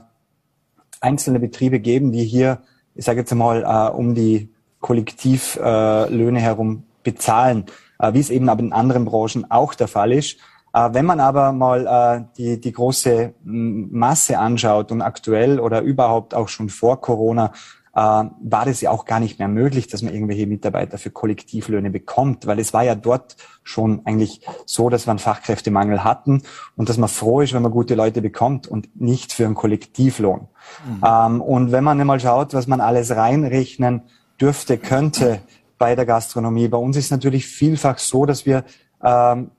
[1.00, 2.62] einzelne Betriebe geben, die hier,
[2.94, 7.66] ich sage jetzt mal, äh, um die Kollektivlöhne äh, herum bezahlen,
[7.98, 10.38] äh, wie es eben aber in anderen Branchen auch der Fall ist.
[10.74, 16.34] Äh, wenn man aber mal äh, die, die große Masse anschaut und aktuell oder überhaupt
[16.34, 17.52] auch schon vor Corona
[17.94, 21.90] äh, war das ja auch gar nicht mehr möglich, dass man irgendwelche Mitarbeiter für Kollektivlöhne
[21.90, 26.42] bekommt, weil es war ja dort schon eigentlich so, dass wir einen Fachkräftemangel hatten
[26.76, 30.48] und dass man froh ist, wenn man gute Leute bekommt und nicht für einen Kollektivlohn.
[30.86, 31.04] Mhm.
[31.04, 34.02] Ähm, und wenn man einmal schaut, was man alles reinrechnen
[34.40, 35.40] dürfte, könnte
[35.78, 38.64] bei der Gastronomie, bei uns ist natürlich vielfach so, dass wir
[39.02, 39.50] ähm,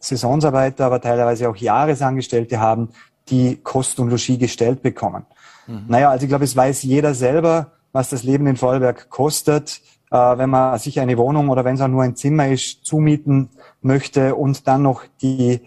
[0.00, 2.90] Saisonsarbeiter, aber teilweise auch Jahresangestellte haben,
[3.30, 5.26] die Kosten und Logis gestellt bekommen.
[5.68, 5.84] Mhm.
[5.86, 10.16] Naja, also ich glaube, es weiß jeder selber, was das Leben in Vorarlberg kostet, äh,
[10.16, 13.50] wenn man sich eine Wohnung oder wenn es auch nur ein Zimmer ist, zumueten
[13.82, 15.60] möchte und dann noch die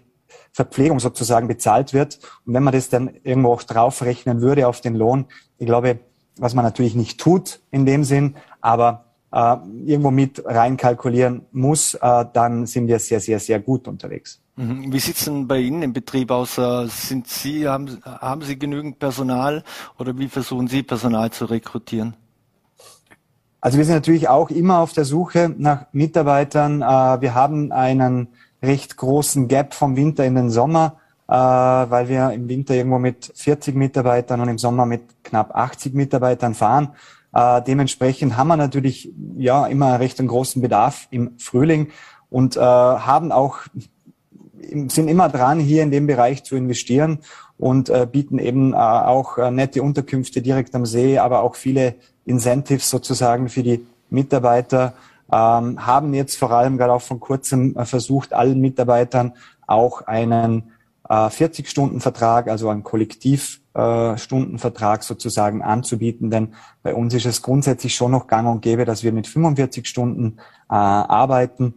[0.52, 2.20] Verpflegung sozusagen bezahlt wird.
[2.46, 5.26] Und wenn man das dann irgendwo auch draufrechnen würde auf den Lohn,
[5.58, 6.00] ich glaube,
[6.38, 12.26] was man natürlich nicht tut in dem Sinn, aber äh, irgendwo mit reinkalkulieren muss, äh,
[12.34, 14.41] dann sind wir sehr, sehr, sehr gut unterwegs.
[14.56, 14.92] Mhm.
[14.92, 16.58] Wie sieht es denn bei Ihnen im Betrieb aus?
[16.58, 19.64] Äh, sind Sie, haben, haben Sie genügend Personal
[19.98, 22.16] oder wie versuchen Sie Personal zu rekrutieren?
[23.62, 26.82] Also wir sind natürlich auch immer auf der Suche nach Mitarbeitern.
[26.82, 28.30] Äh, wir haben einen
[28.62, 33.32] recht großen Gap vom Winter in den Sommer, äh, weil wir im Winter irgendwo mit
[33.34, 36.90] 40 Mitarbeitern und im Sommer mit knapp 80 Mitarbeitern fahren.
[37.34, 41.88] Dementsprechend haben wir natürlich ja immer recht einen großen Bedarf im Frühling
[42.30, 43.60] und haben auch
[44.88, 47.20] sind immer dran, hier in dem Bereich zu investieren
[47.58, 51.96] und äh, bieten eben äh, auch äh, nette Unterkünfte direkt am See, aber auch viele
[52.26, 54.94] Incentives sozusagen für die Mitarbeiter.
[55.32, 59.34] Ähm, haben jetzt vor allem gerade auch von kurzem äh, versucht, allen Mitarbeitern
[59.66, 60.72] auch einen
[61.08, 68.12] äh, 40-Stunden-Vertrag, also einen Kollektivstundenvertrag äh, sozusagen anzubieten, denn bei uns ist es grundsätzlich schon
[68.12, 70.38] noch gang und gäbe, dass wir mit 45 Stunden
[70.70, 71.74] äh, arbeiten.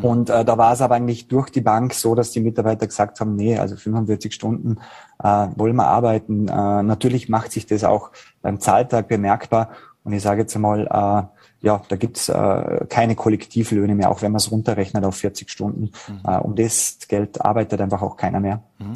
[0.00, 3.20] Und äh, da war es aber eigentlich durch die Bank so, dass die Mitarbeiter gesagt
[3.20, 4.78] haben, nee, also 45 Stunden
[5.22, 6.48] äh, wollen wir arbeiten.
[6.48, 9.70] Äh, natürlich macht sich das auch beim Zahltag bemerkbar.
[10.04, 11.31] Und ich sage jetzt einmal, äh,
[11.62, 15.92] ja, da gibt's äh, keine Kollektivlöhne mehr, auch wenn man es runterrechnet auf 40 Stunden.
[16.08, 16.20] Mhm.
[16.24, 18.64] Äh, um das Geld arbeitet einfach auch keiner mehr.
[18.80, 18.94] Mhm.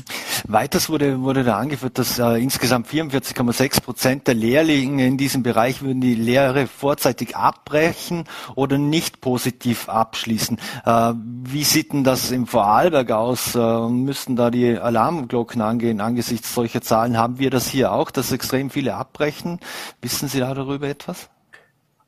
[0.48, 5.82] Weiters wurde, wurde da angeführt, dass äh, insgesamt 44,6 Prozent der Lehrlinge in diesem Bereich
[5.82, 8.24] würden die Lehre vorzeitig abbrechen
[8.56, 10.58] oder nicht positiv abschließen.
[10.84, 11.12] Äh,
[11.44, 13.54] wie sieht denn das im Vorarlberg aus?
[13.54, 17.16] Äh, müssten da die Alarmglocken angehen angesichts solcher Zahlen?
[17.16, 19.60] Haben wir das hier auch, dass extrem viele abbrechen?
[20.02, 21.28] Wissen Sie da darüber etwas?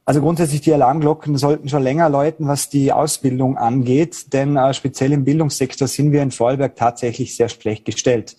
[0.09, 5.13] Also grundsätzlich die Alarmglocken sollten schon länger läuten, was die Ausbildung angeht, denn äh, speziell
[5.13, 8.35] im Bildungssektor sind wir in Vorarlberg tatsächlich sehr schlecht gestellt.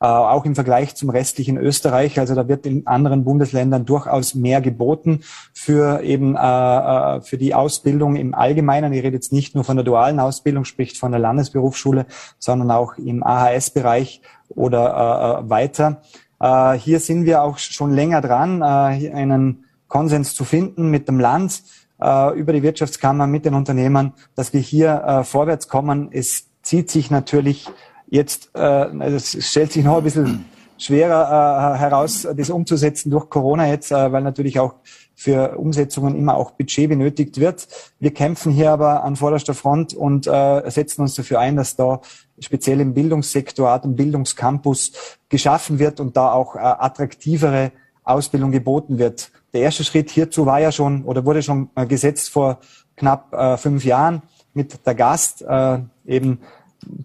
[0.00, 2.20] Äh, auch im Vergleich zum restlichen Österreich.
[2.20, 7.52] Also da wird in anderen Bundesländern durchaus mehr geboten für eben äh, äh für die
[7.52, 8.92] Ausbildung im Allgemeinen.
[8.92, 12.06] Ich rede jetzt nicht nur von der dualen Ausbildung, sprich von der Landesberufsschule,
[12.38, 16.00] sondern auch im AHS-Bereich oder äh, äh, weiter.
[16.38, 21.62] Äh, hier sind wir auch schon länger dran, einen Konsens zu finden mit dem Land,
[22.00, 26.10] äh, über die Wirtschaftskammer, mit den Unternehmern, dass wir hier äh, vorwärts kommen.
[26.12, 27.68] Es zieht sich natürlich
[28.08, 30.44] jetzt, äh, also es stellt sich noch ein bisschen
[30.76, 34.74] schwerer heraus, das umzusetzen durch Corona jetzt, weil natürlich auch
[35.18, 37.66] für Umsetzungen immer auch Budget benötigt wird.
[37.98, 42.00] Wir kämpfen hier aber an vorderster Front und äh, setzen uns dafür ein, dass da
[42.38, 44.92] speziell im Bildungssektor, und Bildungscampus
[45.28, 47.72] geschaffen wird und da auch äh, attraktivere
[48.04, 49.32] Ausbildung geboten wird.
[49.52, 52.58] Der erste Schritt hierzu war ja schon oder wurde schon äh, gesetzt vor
[52.96, 56.40] knapp äh, fünf Jahren mit der Gast, äh, eben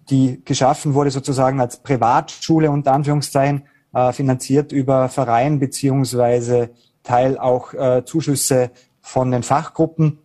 [0.09, 6.71] die geschaffen wurde sozusagen als Privatschule unter Anführungszeichen, äh, finanziert über Verein beziehungsweise
[7.03, 10.19] Teil auch äh, Zuschüsse von den Fachgruppen.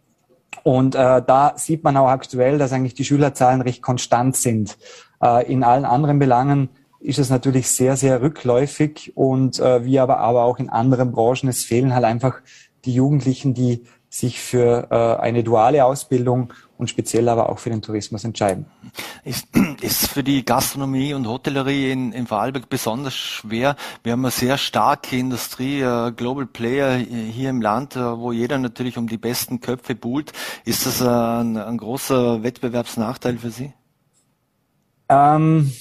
[0.65, 4.77] Und äh, da sieht man auch aktuell, dass eigentlich die Schülerzahlen recht konstant sind.
[5.49, 6.69] In allen anderen Belangen
[7.01, 11.49] ist es natürlich sehr, sehr rückläufig und äh, wie aber, aber auch in anderen Branchen,
[11.49, 12.41] es fehlen halt einfach
[12.85, 17.83] die Jugendlichen, die sich für äh, eine duale Ausbildung und speziell aber auch für den
[17.83, 18.67] Tourismus entscheiden.
[19.25, 19.49] Ist,
[19.83, 23.77] ist für die Gastronomie und Hotellerie in, in Vorarlberg besonders schwer.
[24.03, 28.59] Wir haben eine sehr starke Industrie, äh, Global Player hier im Land, äh, wo jeder
[28.59, 30.33] natürlich um die besten Köpfe buhlt.
[30.65, 33.73] Ist das ein, ein großer Wettbewerbsnachteil für Sie?
[35.11, 35.73] Ähm,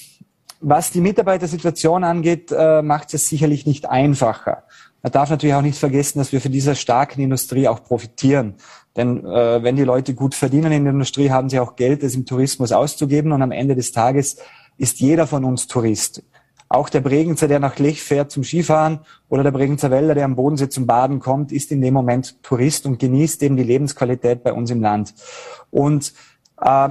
[0.60, 4.64] was die Mitarbeitersituation angeht, äh, macht es sicherlich nicht einfacher.
[5.04, 8.56] Man darf natürlich auch nicht vergessen, dass wir für diese starken Industrie auch profitieren.
[8.96, 12.16] Denn äh, wenn die Leute gut verdienen in der Industrie, haben sie auch Geld, das
[12.16, 13.32] im Tourismus auszugeben.
[13.32, 14.38] Und am Ende des Tages
[14.78, 16.24] ist jeder von uns Tourist.
[16.70, 20.36] Auch der Bregenzer, der nach Lech fährt zum Skifahren oder der Bregenzer Wälder, der am
[20.36, 24.52] Bodensee zum Baden kommt, ist in dem Moment Tourist und genießt eben die Lebensqualität bei
[24.52, 25.14] uns im Land.
[25.72, 26.14] Und
[26.60, 26.90] äh,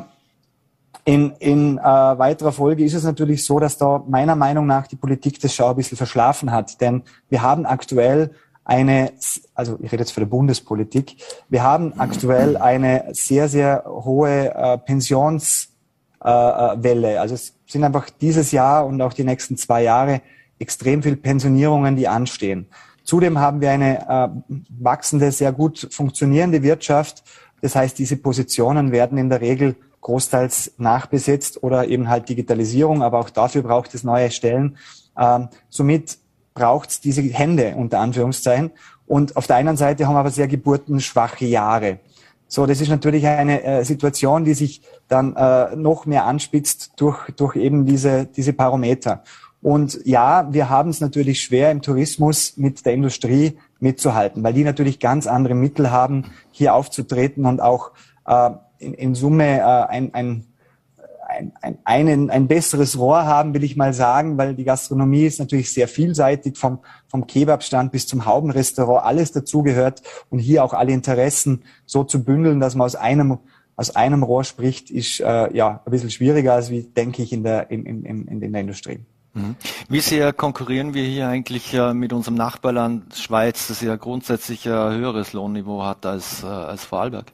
[1.06, 4.96] in, in äh, weiterer Folge ist es natürlich so, dass da meiner Meinung nach die
[4.96, 6.80] Politik das schon ein bisschen verschlafen hat.
[6.80, 8.32] Denn wir haben aktuell
[8.64, 9.12] eine,
[9.54, 11.16] also ich rede jetzt für die Bundespolitik,
[11.48, 15.68] wir haben aktuell eine sehr, sehr hohe äh, Pensionswelle.
[16.24, 20.22] Äh, also es sind einfach dieses Jahr und auch die nächsten zwei Jahre
[20.58, 22.66] extrem viel Pensionierungen, die anstehen.
[23.04, 24.28] Zudem haben wir eine äh,
[24.80, 27.22] wachsende, sehr gut funktionierende Wirtschaft.
[27.60, 33.18] Das heißt, diese Positionen werden in der Regel großteils nachbesetzt oder eben halt Digitalisierung, aber
[33.18, 34.76] auch dafür braucht es neue Stellen.
[35.18, 36.18] Ähm, somit
[36.54, 38.70] braucht es diese Hände unter Anführungszeichen.
[39.08, 41.98] Und auf der einen Seite haben wir aber sehr geburtenschwache Jahre.
[42.46, 47.32] So, das ist natürlich eine äh, Situation, die sich dann äh, noch mehr anspitzt durch,
[47.36, 49.24] durch eben diese, diese Parameter.
[49.60, 54.62] Und ja, wir haben es natürlich schwer im Tourismus mit der Industrie mitzuhalten, weil die
[54.62, 57.90] natürlich ganz andere Mittel haben, hier aufzutreten und auch
[58.24, 60.44] äh, in, in Summe äh, ein, ein,
[61.28, 65.38] ein, ein, einen, ein besseres Rohr haben, will ich mal sagen, weil die Gastronomie ist
[65.38, 70.92] natürlich sehr vielseitig, vom, vom Kebabstand bis zum Haubenrestaurant, alles dazugehört und hier auch alle
[70.92, 73.38] Interessen so zu bündeln, dass man aus einem
[73.78, 77.42] aus einem Rohr spricht, ist äh, ja ein bisschen schwieriger als wie denke ich in
[77.44, 79.00] der in, in, in, in der Industrie.
[79.36, 79.54] Mhm.
[79.90, 84.94] Wie sehr konkurrieren wir hier eigentlich äh, mit unserem Nachbarland Schweiz, das ja grundsätzlich ein
[84.96, 87.32] höheres Lohnniveau hat als, äh, als Vorarlberg?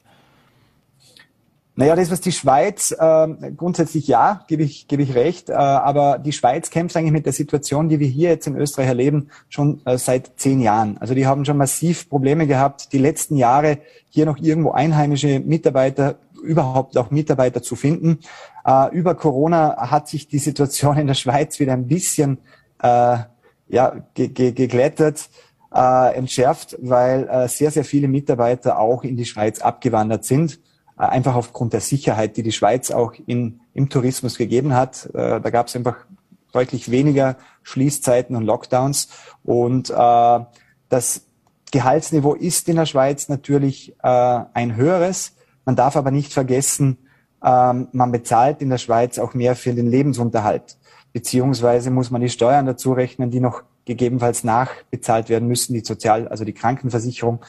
[1.75, 6.19] Naja, das, was die Schweiz, äh, grundsätzlich ja, gebe ich, gebe ich recht, äh, aber
[6.19, 9.81] die Schweiz kämpft eigentlich mit der Situation, die wir hier jetzt in Österreich erleben, schon
[9.87, 10.99] äh, seit zehn Jahren.
[10.99, 13.79] Also die haben schon massiv Probleme gehabt, die letzten Jahre
[14.11, 18.19] hier noch irgendwo einheimische Mitarbeiter, überhaupt auch Mitarbeiter zu finden.
[18.67, 22.37] Äh, über Corona hat sich die Situation in der Schweiz wieder ein bisschen
[22.83, 23.17] äh,
[23.69, 25.31] ja, ge ge geglättet.
[25.75, 30.61] Äh, entschärft, weil äh, sehr, sehr viele Mitarbeiter auch in die Schweiz abgewandert sind
[31.07, 35.07] einfach aufgrund der Sicherheit, die die Schweiz auch in, im Tourismus gegeben hat.
[35.15, 35.97] Äh, da gab es einfach
[36.53, 39.09] deutlich weniger Schließzeiten und Lockdowns.
[39.43, 40.41] Und äh,
[40.89, 41.23] das
[41.71, 45.35] Gehaltsniveau ist in der Schweiz natürlich äh, ein höheres.
[45.65, 46.99] Man darf aber nicht vergessen,
[47.45, 50.77] ähm, man bezahlt in der Schweiz auch mehr für den Lebensunterhalt.
[51.13, 56.29] Beziehungsweise muss man die Steuern dazu rechnen, die noch gegebenenfalls nachbezahlt werden müssen, die Sozial-,
[56.29, 57.41] also die Krankenversicherung.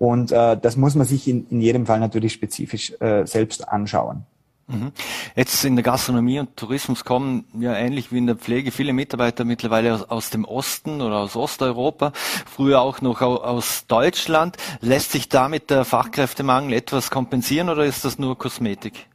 [0.00, 4.24] Und äh, das muss man sich in, in jedem Fall natürlich spezifisch äh, selbst anschauen.
[4.66, 4.92] Mhm.
[5.36, 9.44] Jetzt in der Gastronomie und Tourismus kommen ja ähnlich wie in der Pflege viele Mitarbeiter
[9.44, 14.56] mittlerweile aus, aus dem Osten oder aus Osteuropa, früher auch noch aus Deutschland.
[14.80, 19.09] Lässt sich damit der Fachkräftemangel etwas kompensieren oder ist das nur Kosmetik?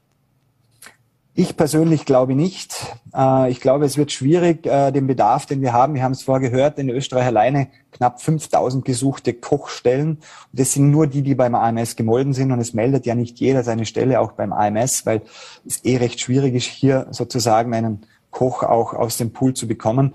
[1.37, 2.95] Ich persönlich glaube nicht.
[3.13, 5.93] Äh, ich glaube, es wird schwierig, äh, den Bedarf, den wir haben.
[5.93, 10.11] Wir haben es vorher gehört, in Österreich alleine knapp 5000 gesuchte Kochstellen.
[10.11, 10.19] Und
[10.53, 12.53] das sind nur die, die beim AMS gemolden sind.
[12.53, 15.23] Und es meldet ja nicht jeder seine Stelle auch beim AMS, weil
[15.65, 20.13] es eh recht schwierig ist, hier sozusagen einen Koch auch aus dem Pool zu bekommen.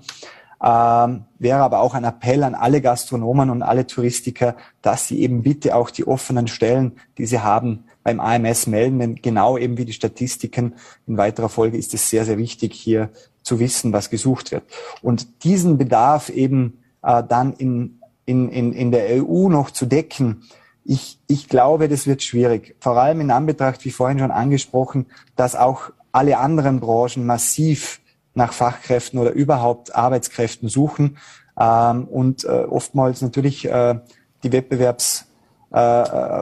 [0.63, 5.43] Ähm, wäre aber auch ein Appell an alle Gastronomen und alle Touristiker, dass sie eben
[5.43, 9.85] bitte auch die offenen Stellen, die sie haben, beim AMS melden, denn genau eben wie
[9.85, 10.73] die Statistiken
[11.07, 13.09] in weiterer Folge ist es sehr, sehr wichtig, hier
[13.43, 14.63] zu wissen, was gesucht wird.
[15.01, 20.43] Und diesen Bedarf eben äh, dann in, in, in, in der EU noch zu decken,
[20.83, 22.75] ich, ich glaube, das wird schwierig.
[22.79, 28.01] Vor allem in Anbetracht, wie vorhin schon angesprochen, dass auch alle anderen Branchen massiv
[28.33, 31.17] nach Fachkräften oder überhaupt Arbeitskräften suchen
[31.59, 33.99] ähm, und äh, oftmals natürlich äh,
[34.43, 35.27] die Wettbewerbs
[35.71, 35.75] äh,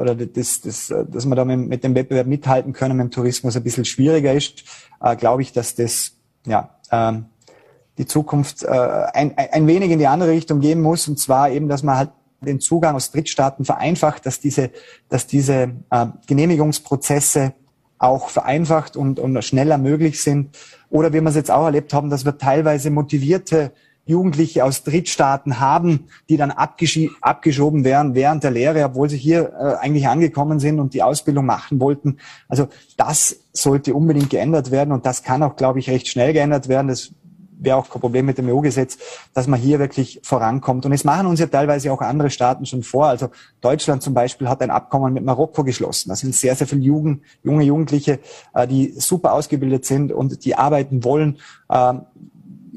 [0.02, 3.56] oder das, das, dass man da mit, mit, dem Wettbewerb mithalten können mit dem Tourismus
[3.56, 4.64] ein bisschen schwieriger ist,
[5.02, 6.14] äh, glaube ich, dass das
[6.46, 7.26] ja ähm,
[7.98, 11.68] die Zukunft äh, ein, ein wenig in die andere Richtung gehen muss und zwar eben,
[11.68, 12.12] dass man halt
[12.42, 14.72] den Zugang aus Drittstaaten vereinfacht, dass diese,
[15.10, 17.54] dass diese äh, Genehmigungsprozesse
[17.98, 20.58] auch vereinfacht und, und schneller möglich sind.
[20.90, 23.74] Oder wie wir es jetzt auch erlebt haben, dass wir teilweise motivierte
[24.10, 29.76] Jugendliche aus Drittstaaten haben, die dann abgeschoben werden während der Lehre, obwohl sie hier äh,
[29.76, 32.18] eigentlich angekommen sind und die Ausbildung machen wollten.
[32.48, 36.68] Also das sollte unbedingt geändert werden und das kann auch, glaube ich, recht schnell geändert
[36.68, 36.88] werden.
[36.88, 37.12] Das
[37.60, 38.98] wäre auch kein Problem mit dem EU-Gesetz,
[39.36, 40.88] dass man hier wirklich vorankommt.
[40.88, 43.08] Und es machen uns ja teilweise auch andere Staaten schon vor.
[43.08, 43.30] Also
[43.62, 46.10] Deutschland zum Beispiel hat ein Abkommen mit Marokko geschlossen.
[46.10, 48.20] Das sind sehr, sehr viele Jugend, junge Jugendliche,
[48.56, 51.38] äh, die super ausgebildet sind und die arbeiten wollen.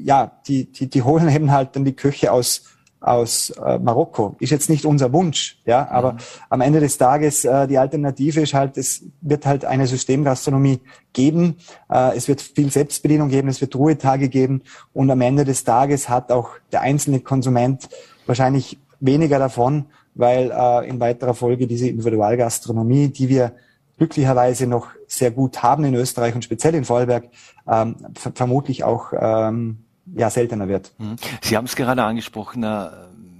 [0.03, 2.63] Ja, die, die, die holen eben halt dann die Köche aus,
[2.99, 4.35] aus äh, Marokko.
[4.39, 6.17] Ist jetzt nicht unser Wunsch, ja, aber mhm.
[6.49, 10.79] am Ende des Tages äh, die Alternative ist halt, es wird halt eine Systemgastronomie
[11.13, 11.57] geben,
[11.89, 14.61] äh, es wird viel Selbstbedienung geben, es wird Ruhetage geben
[14.93, 17.89] und am Ende des Tages hat auch der einzelne Konsument
[18.25, 19.85] wahrscheinlich weniger davon,
[20.15, 23.53] weil äh, in weiterer Folge diese Individualgastronomie, die wir
[23.97, 27.29] glücklicherweise noch sehr gut haben in Österreich und speziell in Vorarlberg,
[27.67, 30.91] ähm, vermutlich auch ähm, ja, seltener wird.
[30.97, 31.15] Mhm.
[31.41, 32.89] Sie haben es gerade angesprochen, äh,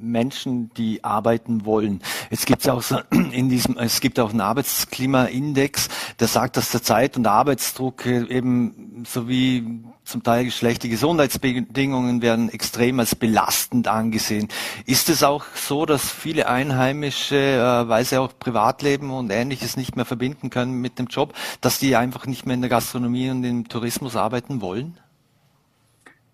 [0.04, 2.02] Menschen, die arbeiten wollen.
[2.30, 3.00] Jetzt gibt es auch so
[3.32, 5.90] in diesem, es gibt auch einen Arbeitsklimaindex,
[6.20, 12.50] der sagt, dass der Zeit- und Arbeitsdruck äh, eben sowie zum Teil schlechte Gesundheitsbedingungen werden
[12.50, 14.50] extrem als belastend angesehen.
[14.86, 19.96] Ist es auch so, dass viele Einheimische, äh, weil sie auch Privatleben und Ähnliches nicht
[19.96, 23.44] mehr verbinden können mit dem Job, dass die einfach nicht mehr in der Gastronomie und
[23.46, 25.00] im Tourismus arbeiten wollen?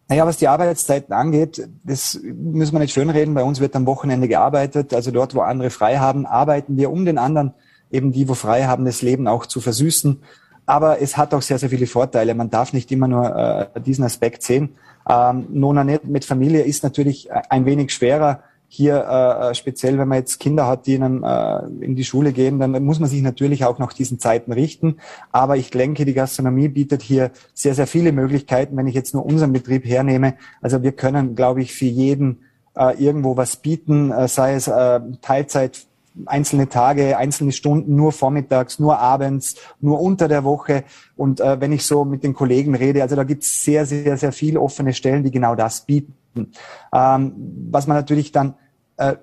[0.10, 3.36] Naja, was die Arbeitszeiten angeht, das müssen wir nicht schönreden.
[3.36, 4.91] Bei uns wird am Wochenende gearbeitet.
[4.91, 7.53] Also dort, wo andere frei haben, arbeiten wir, um den anderen,
[7.91, 10.24] eben die, wo frei haben, das Leben auch zu versüßen.
[10.66, 12.34] Aber es hat auch sehr, sehr viele Vorteile.
[12.34, 14.76] Man darf nicht immer nur äh, diesen Aspekt sehen.
[15.07, 18.41] Ähm, Nona mit Familie ist natürlich ein wenig schwerer
[18.72, 22.03] hier äh, äh, speziell, wenn man jetzt Kinder hat, die in, einem, äh, in die
[22.03, 24.97] Schule gehen, dann muss man sich natürlich auch nach diesen Zeiten richten.
[25.32, 29.26] Aber ich denke, die Gastronomie bietet hier sehr, sehr viele Möglichkeiten, wenn ich jetzt nur
[29.26, 30.36] unseren Betrieb hernehme.
[30.61, 32.41] Also wir können, glaube ich, für jeden
[32.76, 35.88] äh, irgendwo was bieten, äh, sei es äh, Teilzeit
[36.28, 40.84] einzelne Tage, einzelne Stunden, nur vormittags, nur abends, nur unter der Woche.
[41.15, 44.15] Und äh, wenn ich so mit den Kollegen rede, also da gibt es sehr, sehr,
[44.17, 46.13] sehr viele offene Stellen, die genau das bieten.
[46.36, 47.34] Ähm,
[47.71, 48.55] was man natürlich dann,
[48.97, 49.15] äh,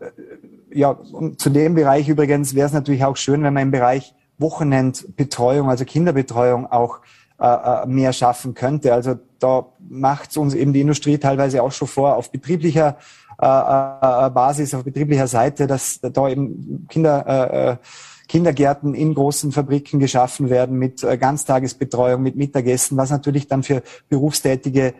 [0.72, 0.98] ja,
[1.36, 5.84] zu dem Bereich übrigens wäre es natürlich auch schön, wenn man im Bereich Wochenendbetreuung, also
[5.84, 7.00] Kinderbetreuung auch
[7.38, 8.92] äh, äh mehr schaffen könnte.
[8.92, 12.98] Also da macht uns eben die Industrie teilweise auch schon vor, auf betrieblicher
[13.40, 17.76] äh, äh, Basis, auf betrieblicher Seite, dass da eben Kinder äh, äh
[18.28, 23.82] Kindergärten in großen Fabriken geschaffen werden mit äh, Ganztagesbetreuung, mit Mittagessen, was natürlich dann für
[24.08, 24.94] berufstätige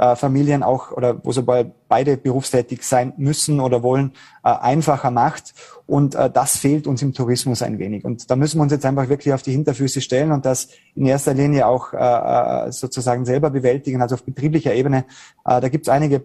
[0.00, 5.52] äh, Familien auch oder wo sobald beide berufstätig sein müssen oder wollen, äh, einfacher macht.
[5.86, 8.04] Und äh, das fehlt uns im Tourismus ein wenig.
[8.04, 11.04] Und da müssen wir uns jetzt einfach wirklich auf die Hinterfüße stellen und das in
[11.04, 15.04] erster Linie auch äh, äh sozusagen selber bewältigen, also auf betrieblicher Ebene.
[15.44, 16.22] Äh, da gibt es einige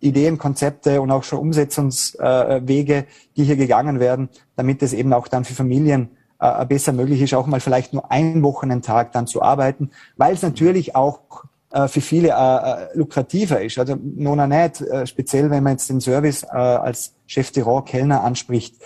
[0.00, 5.44] Ideen, Konzepte und auch schon Umsetzungswege, die hier gegangen werden, damit es eben auch dann
[5.44, 9.90] für Familien äh, besser möglich ist, auch mal vielleicht nur einen Wochenendtag dann zu arbeiten,
[10.16, 11.46] weil es natürlich auch
[11.88, 13.78] für viele äh, äh, lukrativer ist.
[13.78, 17.84] Also nona nicht, äh, speziell wenn man jetzt den Service äh, als Chef de Rang
[17.84, 18.76] Kellner anspricht.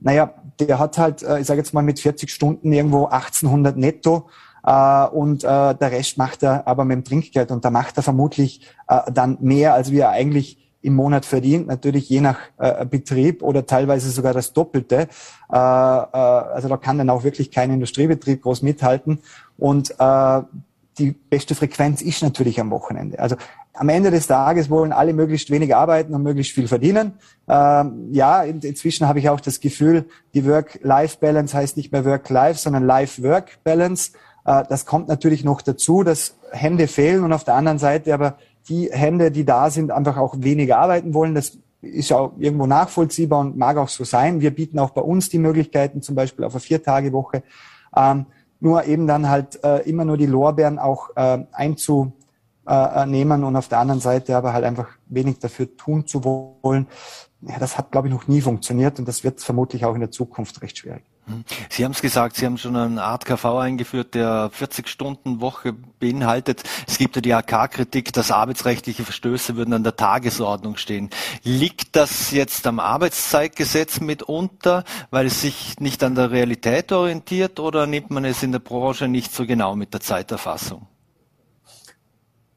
[0.00, 4.28] Naja, der hat halt, äh, ich sage jetzt mal mit 40 Stunden irgendwo 1800 netto.
[4.66, 8.02] äh, und äh, der Rest macht er aber mit dem Trinkgeld und da macht er
[8.02, 13.42] vermutlich äh, dann mehr, als wir eigentlich im Monat verdient, natürlich je nach äh, Betrieb
[13.42, 15.08] oder teilweise sogar das Doppelte.
[15.52, 19.18] Äh, äh, also da kann dann auch wirklich kein Industriebetrieb groß mithalten.
[19.58, 20.42] Und äh,
[20.98, 23.18] die beste Frequenz ist natürlich am Wochenende.
[23.18, 23.36] Also
[23.74, 27.14] am Ende des Tages wollen alle möglichst wenig arbeiten und möglichst viel verdienen.
[27.48, 32.58] Ähm, ja, in, inzwischen habe ich auch das Gefühl, die Work-Life-Balance heißt nicht mehr Work-Life,
[32.58, 34.12] sondern Life-Work-Balance.
[34.46, 38.38] Äh, das kommt natürlich noch dazu, dass Hände fehlen und auf der anderen Seite aber
[38.68, 41.34] die Hände, die da sind, einfach auch weniger arbeiten wollen.
[41.34, 44.40] Das ist auch irgendwo nachvollziehbar und mag auch so sein.
[44.40, 47.42] Wir bieten auch bei uns die Möglichkeiten, zum Beispiel auf eine Vier-Tage-Woche.
[47.94, 48.26] Ähm,
[48.60, 53.78] nur eben dann halt äh, immer nur die Lorbeeren auch äh, einzunehmen und auf der
[53.78, 56.86] anderen Seite aber halt einfach wenig dafür tun zu wollen.
[57.42, 60.10] Ja, das hat, glaube ich, noch nie funktioniert und das wird vermutlich auch in der
[60.10, 61.04] Zukunft recht schwierig.
[61.26, 61.44] Hm.
[61.70, 66.62] Sie haben es gesagt, Sie haben schon eine Art KV eingeführt, der 40-Stunden-Woche beinhaltet.
[66.86, 71.10] Es gibt ja die AK-Kritik, dass arbeitsrechtliche Verstöße würden an der Tagesordnung stehen.
[71.42, 77.86] Liegt das jetzt am Arbeitszeitgesetz mitunter, weil es sich nicht an der Realität orientiert oder
[77.86, 80.86] nimmt man es in der Branche nicht so genau mit der Zeiterfassung?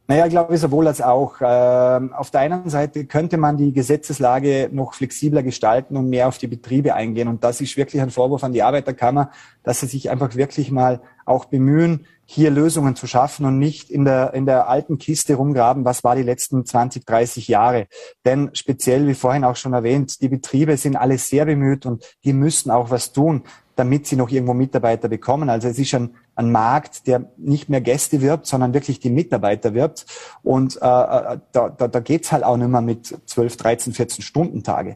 [0.10, 1.36] Naja, ich glaube sowohl als auch.
[1.40, 6.40] Ähm, auf der einen Seite könnte man die Gesetzeslage noch flexibler gestalten und mehr auf
[6.40, 7.28] die Betriebe eingehen.
[7.28, 9.30] Und das ist wirklich ein Vorwurf an die Arbeiterkammer,
[9.62, 14.04] dass sie sich einfach wirklich mal auch bemühen, hier Lösungen zu schaffen und nicht in
[14.04, 17.86] der, in der alten Kiste rumgraben, was war die letzten 20, 30 Jahre.
[18.26, 22.34] Denn speziell, wie vorhin auch schon erwähnt, die Betriebe sind alle sehr bemüht und die
[22.34, 23.44] müssen auch was tun
[23.80, 25.50] damit sie noch irgendwo Mitarbeiter bekommen.
[25.50, 29.74] Also es ist ein, ein Markt, der nicht mehr Gäste wirbt, sondern wirklich die Mitarbeiter
[29.74, 30.06] wirbt.
[30.42, 34.24] Und äh, äh da, da, da geht halt auch nicht mehr mit 12, 13, 14
[34.24, 34.96] Stunden Tage.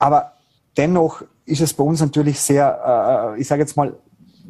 [0.00, 0.32] Aber
[0.76, 3.96] dennoch ist es bei uns natürlich sehr, äh, ich sage jetzt mal,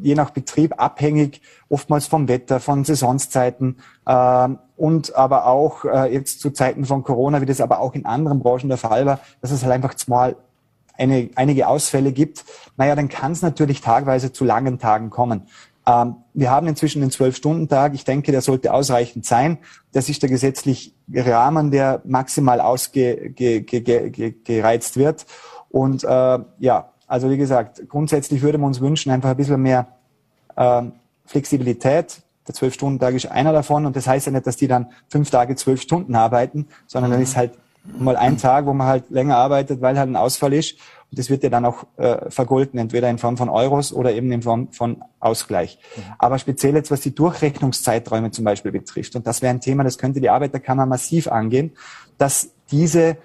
[0.00, 3.76] je nach Betrieb abhängig, oftmals vom Wetter, von Saisonszeiten
[4.06, 8.06] äh, und aber auch äh, jetzt zu Zeiten von Corona, wie das aber auch in
[8.06, 10.36] anderen Branchen der Fall war, dass es halt einfach mal
[10.96, 12.44] eine, einige Ausfälle gibt,
[12.76, 15.48] naja, dann kann es natürlich tagweise zu langen Tagen kommen.
[15.86, 17.94] Ähm, wir haben inzwischen den Zwölf-Stunden-Tag.
[17.94, 19.58] Ich denke, der sollte ausreichend sein.
[19.92, 25.26] Das ist der gesetzliche Rahmen, der maximal ausgereizt ge, ge, ge, wird.
[25.70, 29.88] Und äh, ja, also wie gesagt, grundsätzlich würde man uns wünschen, einfach ein bisschen mehr
[30.56, 30.82] äh,
[31.26, 32.22] Flexibilität.
[32.46, 35.56] Der Zwölf-Stunden-Tag ist einer davon und das heißt ja nicht, dass die dann fünf Tage
[35.56, 37.14] zwölf Stunden arbeiten, sondern mhm.
[37.14, 37.52] dann ist halt
[37.98, 40.76] mal ein Tag, wo man halt länger arbeitet, weil halt ein Ausfall ist.
[41.10, 44.30] Und das wird ja dann auch äh, vergolten, entweder in Form von Euros oder eben
[44.30, 45.78] in Form von Ausgleich.
[45.96, 46.02] Mhm.
[46.18, 49.98] Aber speziell jetzt, was die Durchrechnungszeiträume zum Beispiel betrifft, und das wäre ein Thema, das
[49.98, 51.72] könnte die Arbeiterkammer massiv angehen,
[52.16, 53.16] dass diese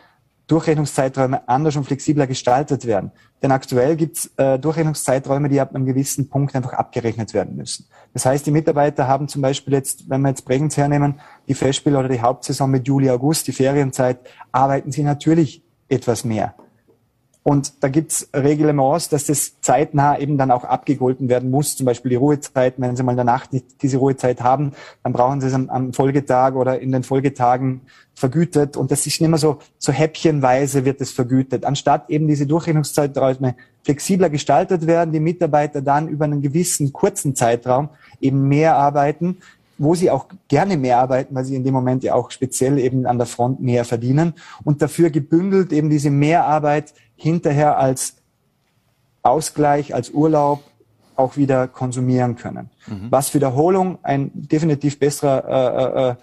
[0.48, 3.12] Durchrechnungszeiträume anders und flexibler gestaltet werden.
[3.42, 7.88] Denn aktuell gibt es äh, Durchrechnungszeiträume, die ab einem gewissen Punkt einfach abgerechnet werden müssen.
[8.14, 11.96] Das heißt, die Mitarbeiter haben zum Beispiel jetzt, wenn wir jetzt Bregenz hernehmen, die Festspiel-
[11.96, 14.20] oder die Hauptsaison mit Juli, August, die Ferienzeit,
[14.52, 16.56] arbeiten sie natürlich etwas mehr.
[17.48, 21.78] Und da gibt's Reglements, dass das zeitnah eben dann auch abgegolten werden muss.
[21.78, 22.84] Zum Beispiel die Ruhezeiten.
[22.84, 24.72] Wenn Sie mal in der Nacht nicht diese Ruhezeit haben,
[25.04, 27.82] dann brauchen Sie es am, am Folgetag oder in den Folgetagen
[28.16, 28.76] vergütet.
[28.76, 31.66] Und das ist nicht mehr so, so häppchenweise wird es vergütet.
[31.66, 37.90] Anstatt eben diese Durchrechnungszeiträume flexibler gestaltet werden, die Mitarbeiter dann über einen gewissen kurzen Zeitraum
[38.20, 39.38] eben mehr arbeiten,
[39.78, 43.06] wo sie auch gerne mehr arbeiten, weil sie in dem Moment ja auch speziell eben
[43.06, 48.16] an der Front mehr verdienen und dafür gebündelt eben diese Mehrarbeit hinterher als
[49.22, 50.64] Ausgleich, als Urlaub
[51.16, 52.70] auch wieder konsumieren können.
[52.88, 53.08] Mhm.
[53.10, 56.16] Was Wiederholung ein definitiv besserer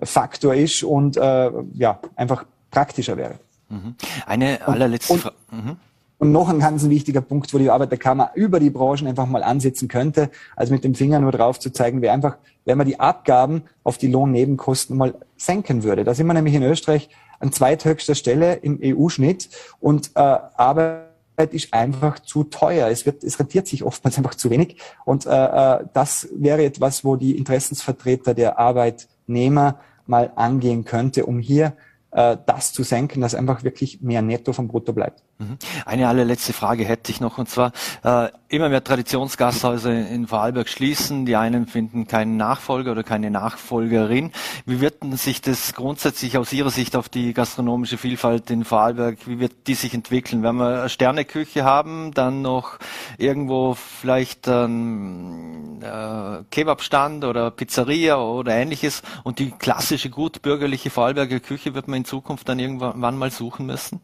[0.00, 3.38] äh, äh, Faktor ist und äh, ja einfach praktischer wäre.
[3.68, 3.94] Mhm.
[4.26, 5.36] Eine allerletzte Frage.
[5.50, 5.76] Mhm.
[6.20, 9.88] Und noch ein ganz wichtiger Punkt, wo die Arbeiterkammer über die Branchen einfach mal ansetzen
[9.88, 13.62] könnte, als mit dem Finger nur drauf zu zeigen, wäre einfach, wenn man die Abgaben
[13.84, 16.04] auf die Lohnnebenkosten mal senken würde.
[16.04, 17.08] Da sind wir nämlich in Österreich
[17.38, 19.48] an zweithöchster Stelle im EU-Schnitt
[19.80, 21.06] und äh, Arbeit
[21.52, 22.88] ist einfach zu teuer.
[22.88, 24.76] Es wird, es rentiert sich oftmals einfach zu wenig.
[25.06, 31.38] Und äh, äh, das wäre etwas, wo die Interessensvertreter der Arbeitnehmer mal angehen könnte, um
[31.38, 31.72] hier
[32.10, 35.22] äh, das zu senken, dass einfach wirklich mehr Netto vom Brutto bleibt.
[35.40, 35.56] Mhm.
[35.86, 37.72] Eine allerletzte Frage hätte ich noch und zwar
[38.04, 41.24] äh, immer mehr Traditionsgasthäuser in Vorarlberg schließen.
[41.24, 44.32] Die einen finden keinen Nachfolger oder keine Nachfolgerin.
[44.66, 49.26] Wie wird denn sich das grundsätzlich aus Ihrer Sicht auf die gastronomische Vielfalt in Vorarlberg,
[49.26, 50.42] wie wird die sich entwickeln?
[50.42, 52.78] Wenn wir eine Sterneküche haben, dann noch
[53.16, 61.40] irgendwo vielleicht ein äh, Kebabstand oder Pizzeria oder ähnliches und die klassische gut bürgerliche Vorarlberger
[61.40, 64.02] Küche wird man in Zukunft dann irgendwann mal suchen müssen?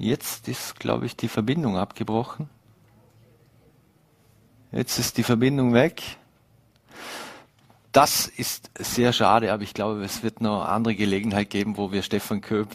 [0.00, 2.48] Jetzt ist, glaube ich, die Verbindung abgebrochen.
[4.72, 6.02] Jetzt ist die Verbindung weg.
[7.92, 12.02] Das ist sehr schade, aber ich glaube, es wird noch andere Gelegenheit geben, wo wir
[12.02, 12.68] Stefan Köp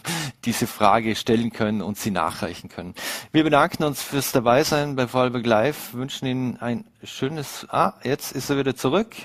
[0.44, 2.94] diese Frage stellen können und sie nachreichen können.
[3.32, 8.50] Wir bedanken uns fürs Dabeisein bei Vorarlberg Live, wünschen Ihnen ein schönes, ah, jetzt ist
[8.50, 9.16] er wieder zurück.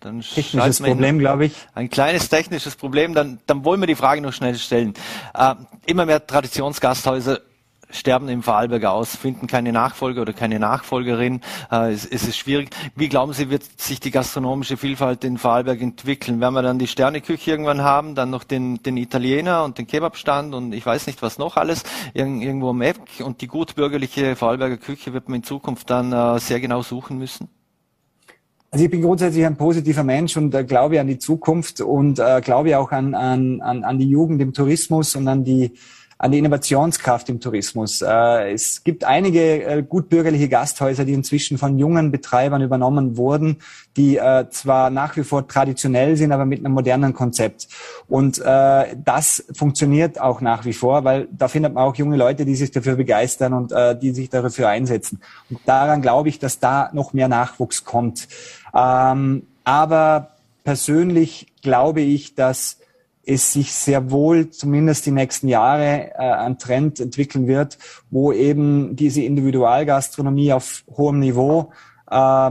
[0.00, 1.54] Dann technisches Problem, glaube ich.
[1.74, 4.94] Ein kleines technisches Problem, dann, dann wollen wir die Frage noch schnell stellen.
[5.34, 5.54] Äh,
[5.86, 7.40] immer mehr Traditionsgasthäuser
[7.90, 11.40] sterben im Vorarlberg aus, finden keine Nachfolger oder keine Nachfolgerin.
[11.70, 12.70] Äh, es, es, ist schwierig.
[12.94, 16.40] Wie glauben Sie, wird sich die gastronomische Vielfalt in Vorarlberg entwickeln?
[16.40, 20.54] Werden wir dann die Sterneküche irgendwann haben, dann noch den, den Italiener und den Kebabstand
[20.54, 21.84] und ich weiß nicht was noch alles
[22.14, 26.38] irg irgendwo am Eck und die gutbürgerliche Vorarlberger Küche wird man in Zukunft dann äh,
[26.40, 27.48] sehr genau suchen müssen?
[28.76, 32.42] Also ich bin grundsätzlich ein positiver Mensch und äh, glaube an die Zukunft und äh,
[32.42, 35.72] glaube auch an, an, an die Jugend im Tourismus und an die
[36.18, 38.00] an die Innovationskraft im Tourismus.
[38.00, 43.58] Äh, es gibt einige äh, gutbürgerliche Gasthäuser, die inzwischen von jungen Betreibern übernommen wurden,
[43.96, 47.68] die äh, zwar nach wie vor traditionell sind, aber mit einem modernen Konzept.
[48.08, 52.54] Und das funktioniert auch nach wie vor, weil da findet man auch junge Leute, die
[52.54, 55.20] sich dafür begeistern und die sich dafür einsetzen.
[55.50, 58.28] Und daran glaube ich, dass da noch mehr Nachwuchs kommt.
[58.76, 62.78] Ähm, aber persönlich glaube ich, dass
[63.24, 67.78] es sich sehr wohl zumindest die nächsten Jahre äh, ein Trend entwickeln wird,
[68.10, 71.72] wo eben diese Individualgastronomie auf hohem Niveau
[72.08, 72.50] äh,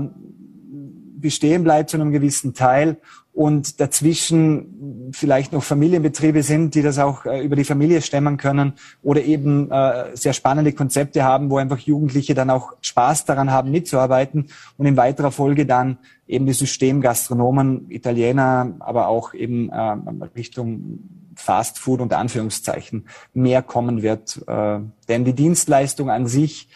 [1.25, 2.97] bestehen bleibt zu einem gewissen Teil
[3.33, 8.73] und dazwischen vielleicht noch Familienbetriebe sind, die das auch äh, über die Familie stemmen können
[9.01, 13.71] oder eben äh, sehr spannende Konzepte haben, wo einfach Jugendliche dann auch Spaß daran haben,
[13.71, 14.47] mitzuarbeiten
[14.77, 15.97] und in weiterer Folge dann
[16.27, 19.95] eben die Systemgastronomen, Italiener, aber auch eben äh,
[20.35, 20.99] Richtung
[21.35, 24.41] Fast Food und Anführungszeichen mehr kommen wird.
[24.47, 26.69] Äh, denn die Dienstleistung an sich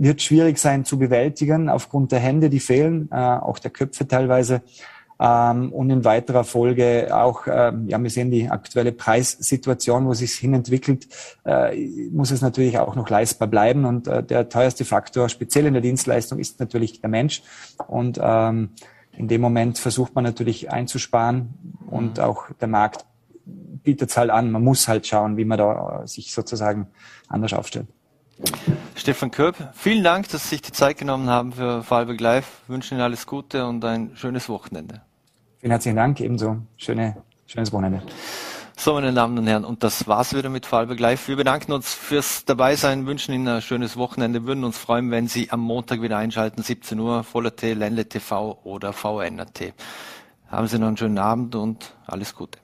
[0.00, 4.62] wird schwierig sein zu bewältigen aufgrund der Hände, die fehlen, äh, auch der Köpfe teilweise.
[5.20, 10.32] Ähm, und in weiterer Folge auch, ähm, ja, wir sehen die aktuelle Preissituation, wo sich
[10.32, 11.06] hin entwickelt,
[11.44, 11.76] äh,
[12.10, 13.84] muss es natürlich auch noch leistbar bleiben.
[13.84, 17.42] Und äh, der teuerste Faktor, speziell in der Dienstleistung, ist natürlich der Mensch.
[17.86, 18.70] Und ähm,
[19.12, 21.50] in dem Moment versucht man natürlich einzusparen
[21.90, 22.24] und mhm.
[22.24, 23.04] auch der Markt
[23.44, 24.50] bietet es halt an.
[24.50, 26.86] Man muss halt schauen, wie man da sich sozusagen
[27.28, 27.88] anders aufstellt.
[28.94, 32.60] Stefan Köp, vielen Dank, dass Sie sich die Zeit genommen haben für Fallberg Live.
[32.64, 35.00] Ich wünsche Ihnen alles Gute und ein schönes Wochenende.
[35.58, 36.58] Vielen herzlichen Dank, ebenso.
[36.76, 37.16] Schöne,
[37.46, 38.02] schönes Wochenende.
[38.76, 41.28] So, meine Damen und Herren, und das war's wieder mit Fallberg Live.
[41.28, 45.50] Wir bedanken uns fürs Dabeisein, wünschen Ihnen ein schönes Wochenende, würden uns freuen, wenn Sie
[45.50, 49.74] am Montag wieder einschalten, 17 Uhr, Voller T, Ländle TV oder VNRT.
[50.48, 52.58] Haben Sie noch einen schönen Abend und alles Gute.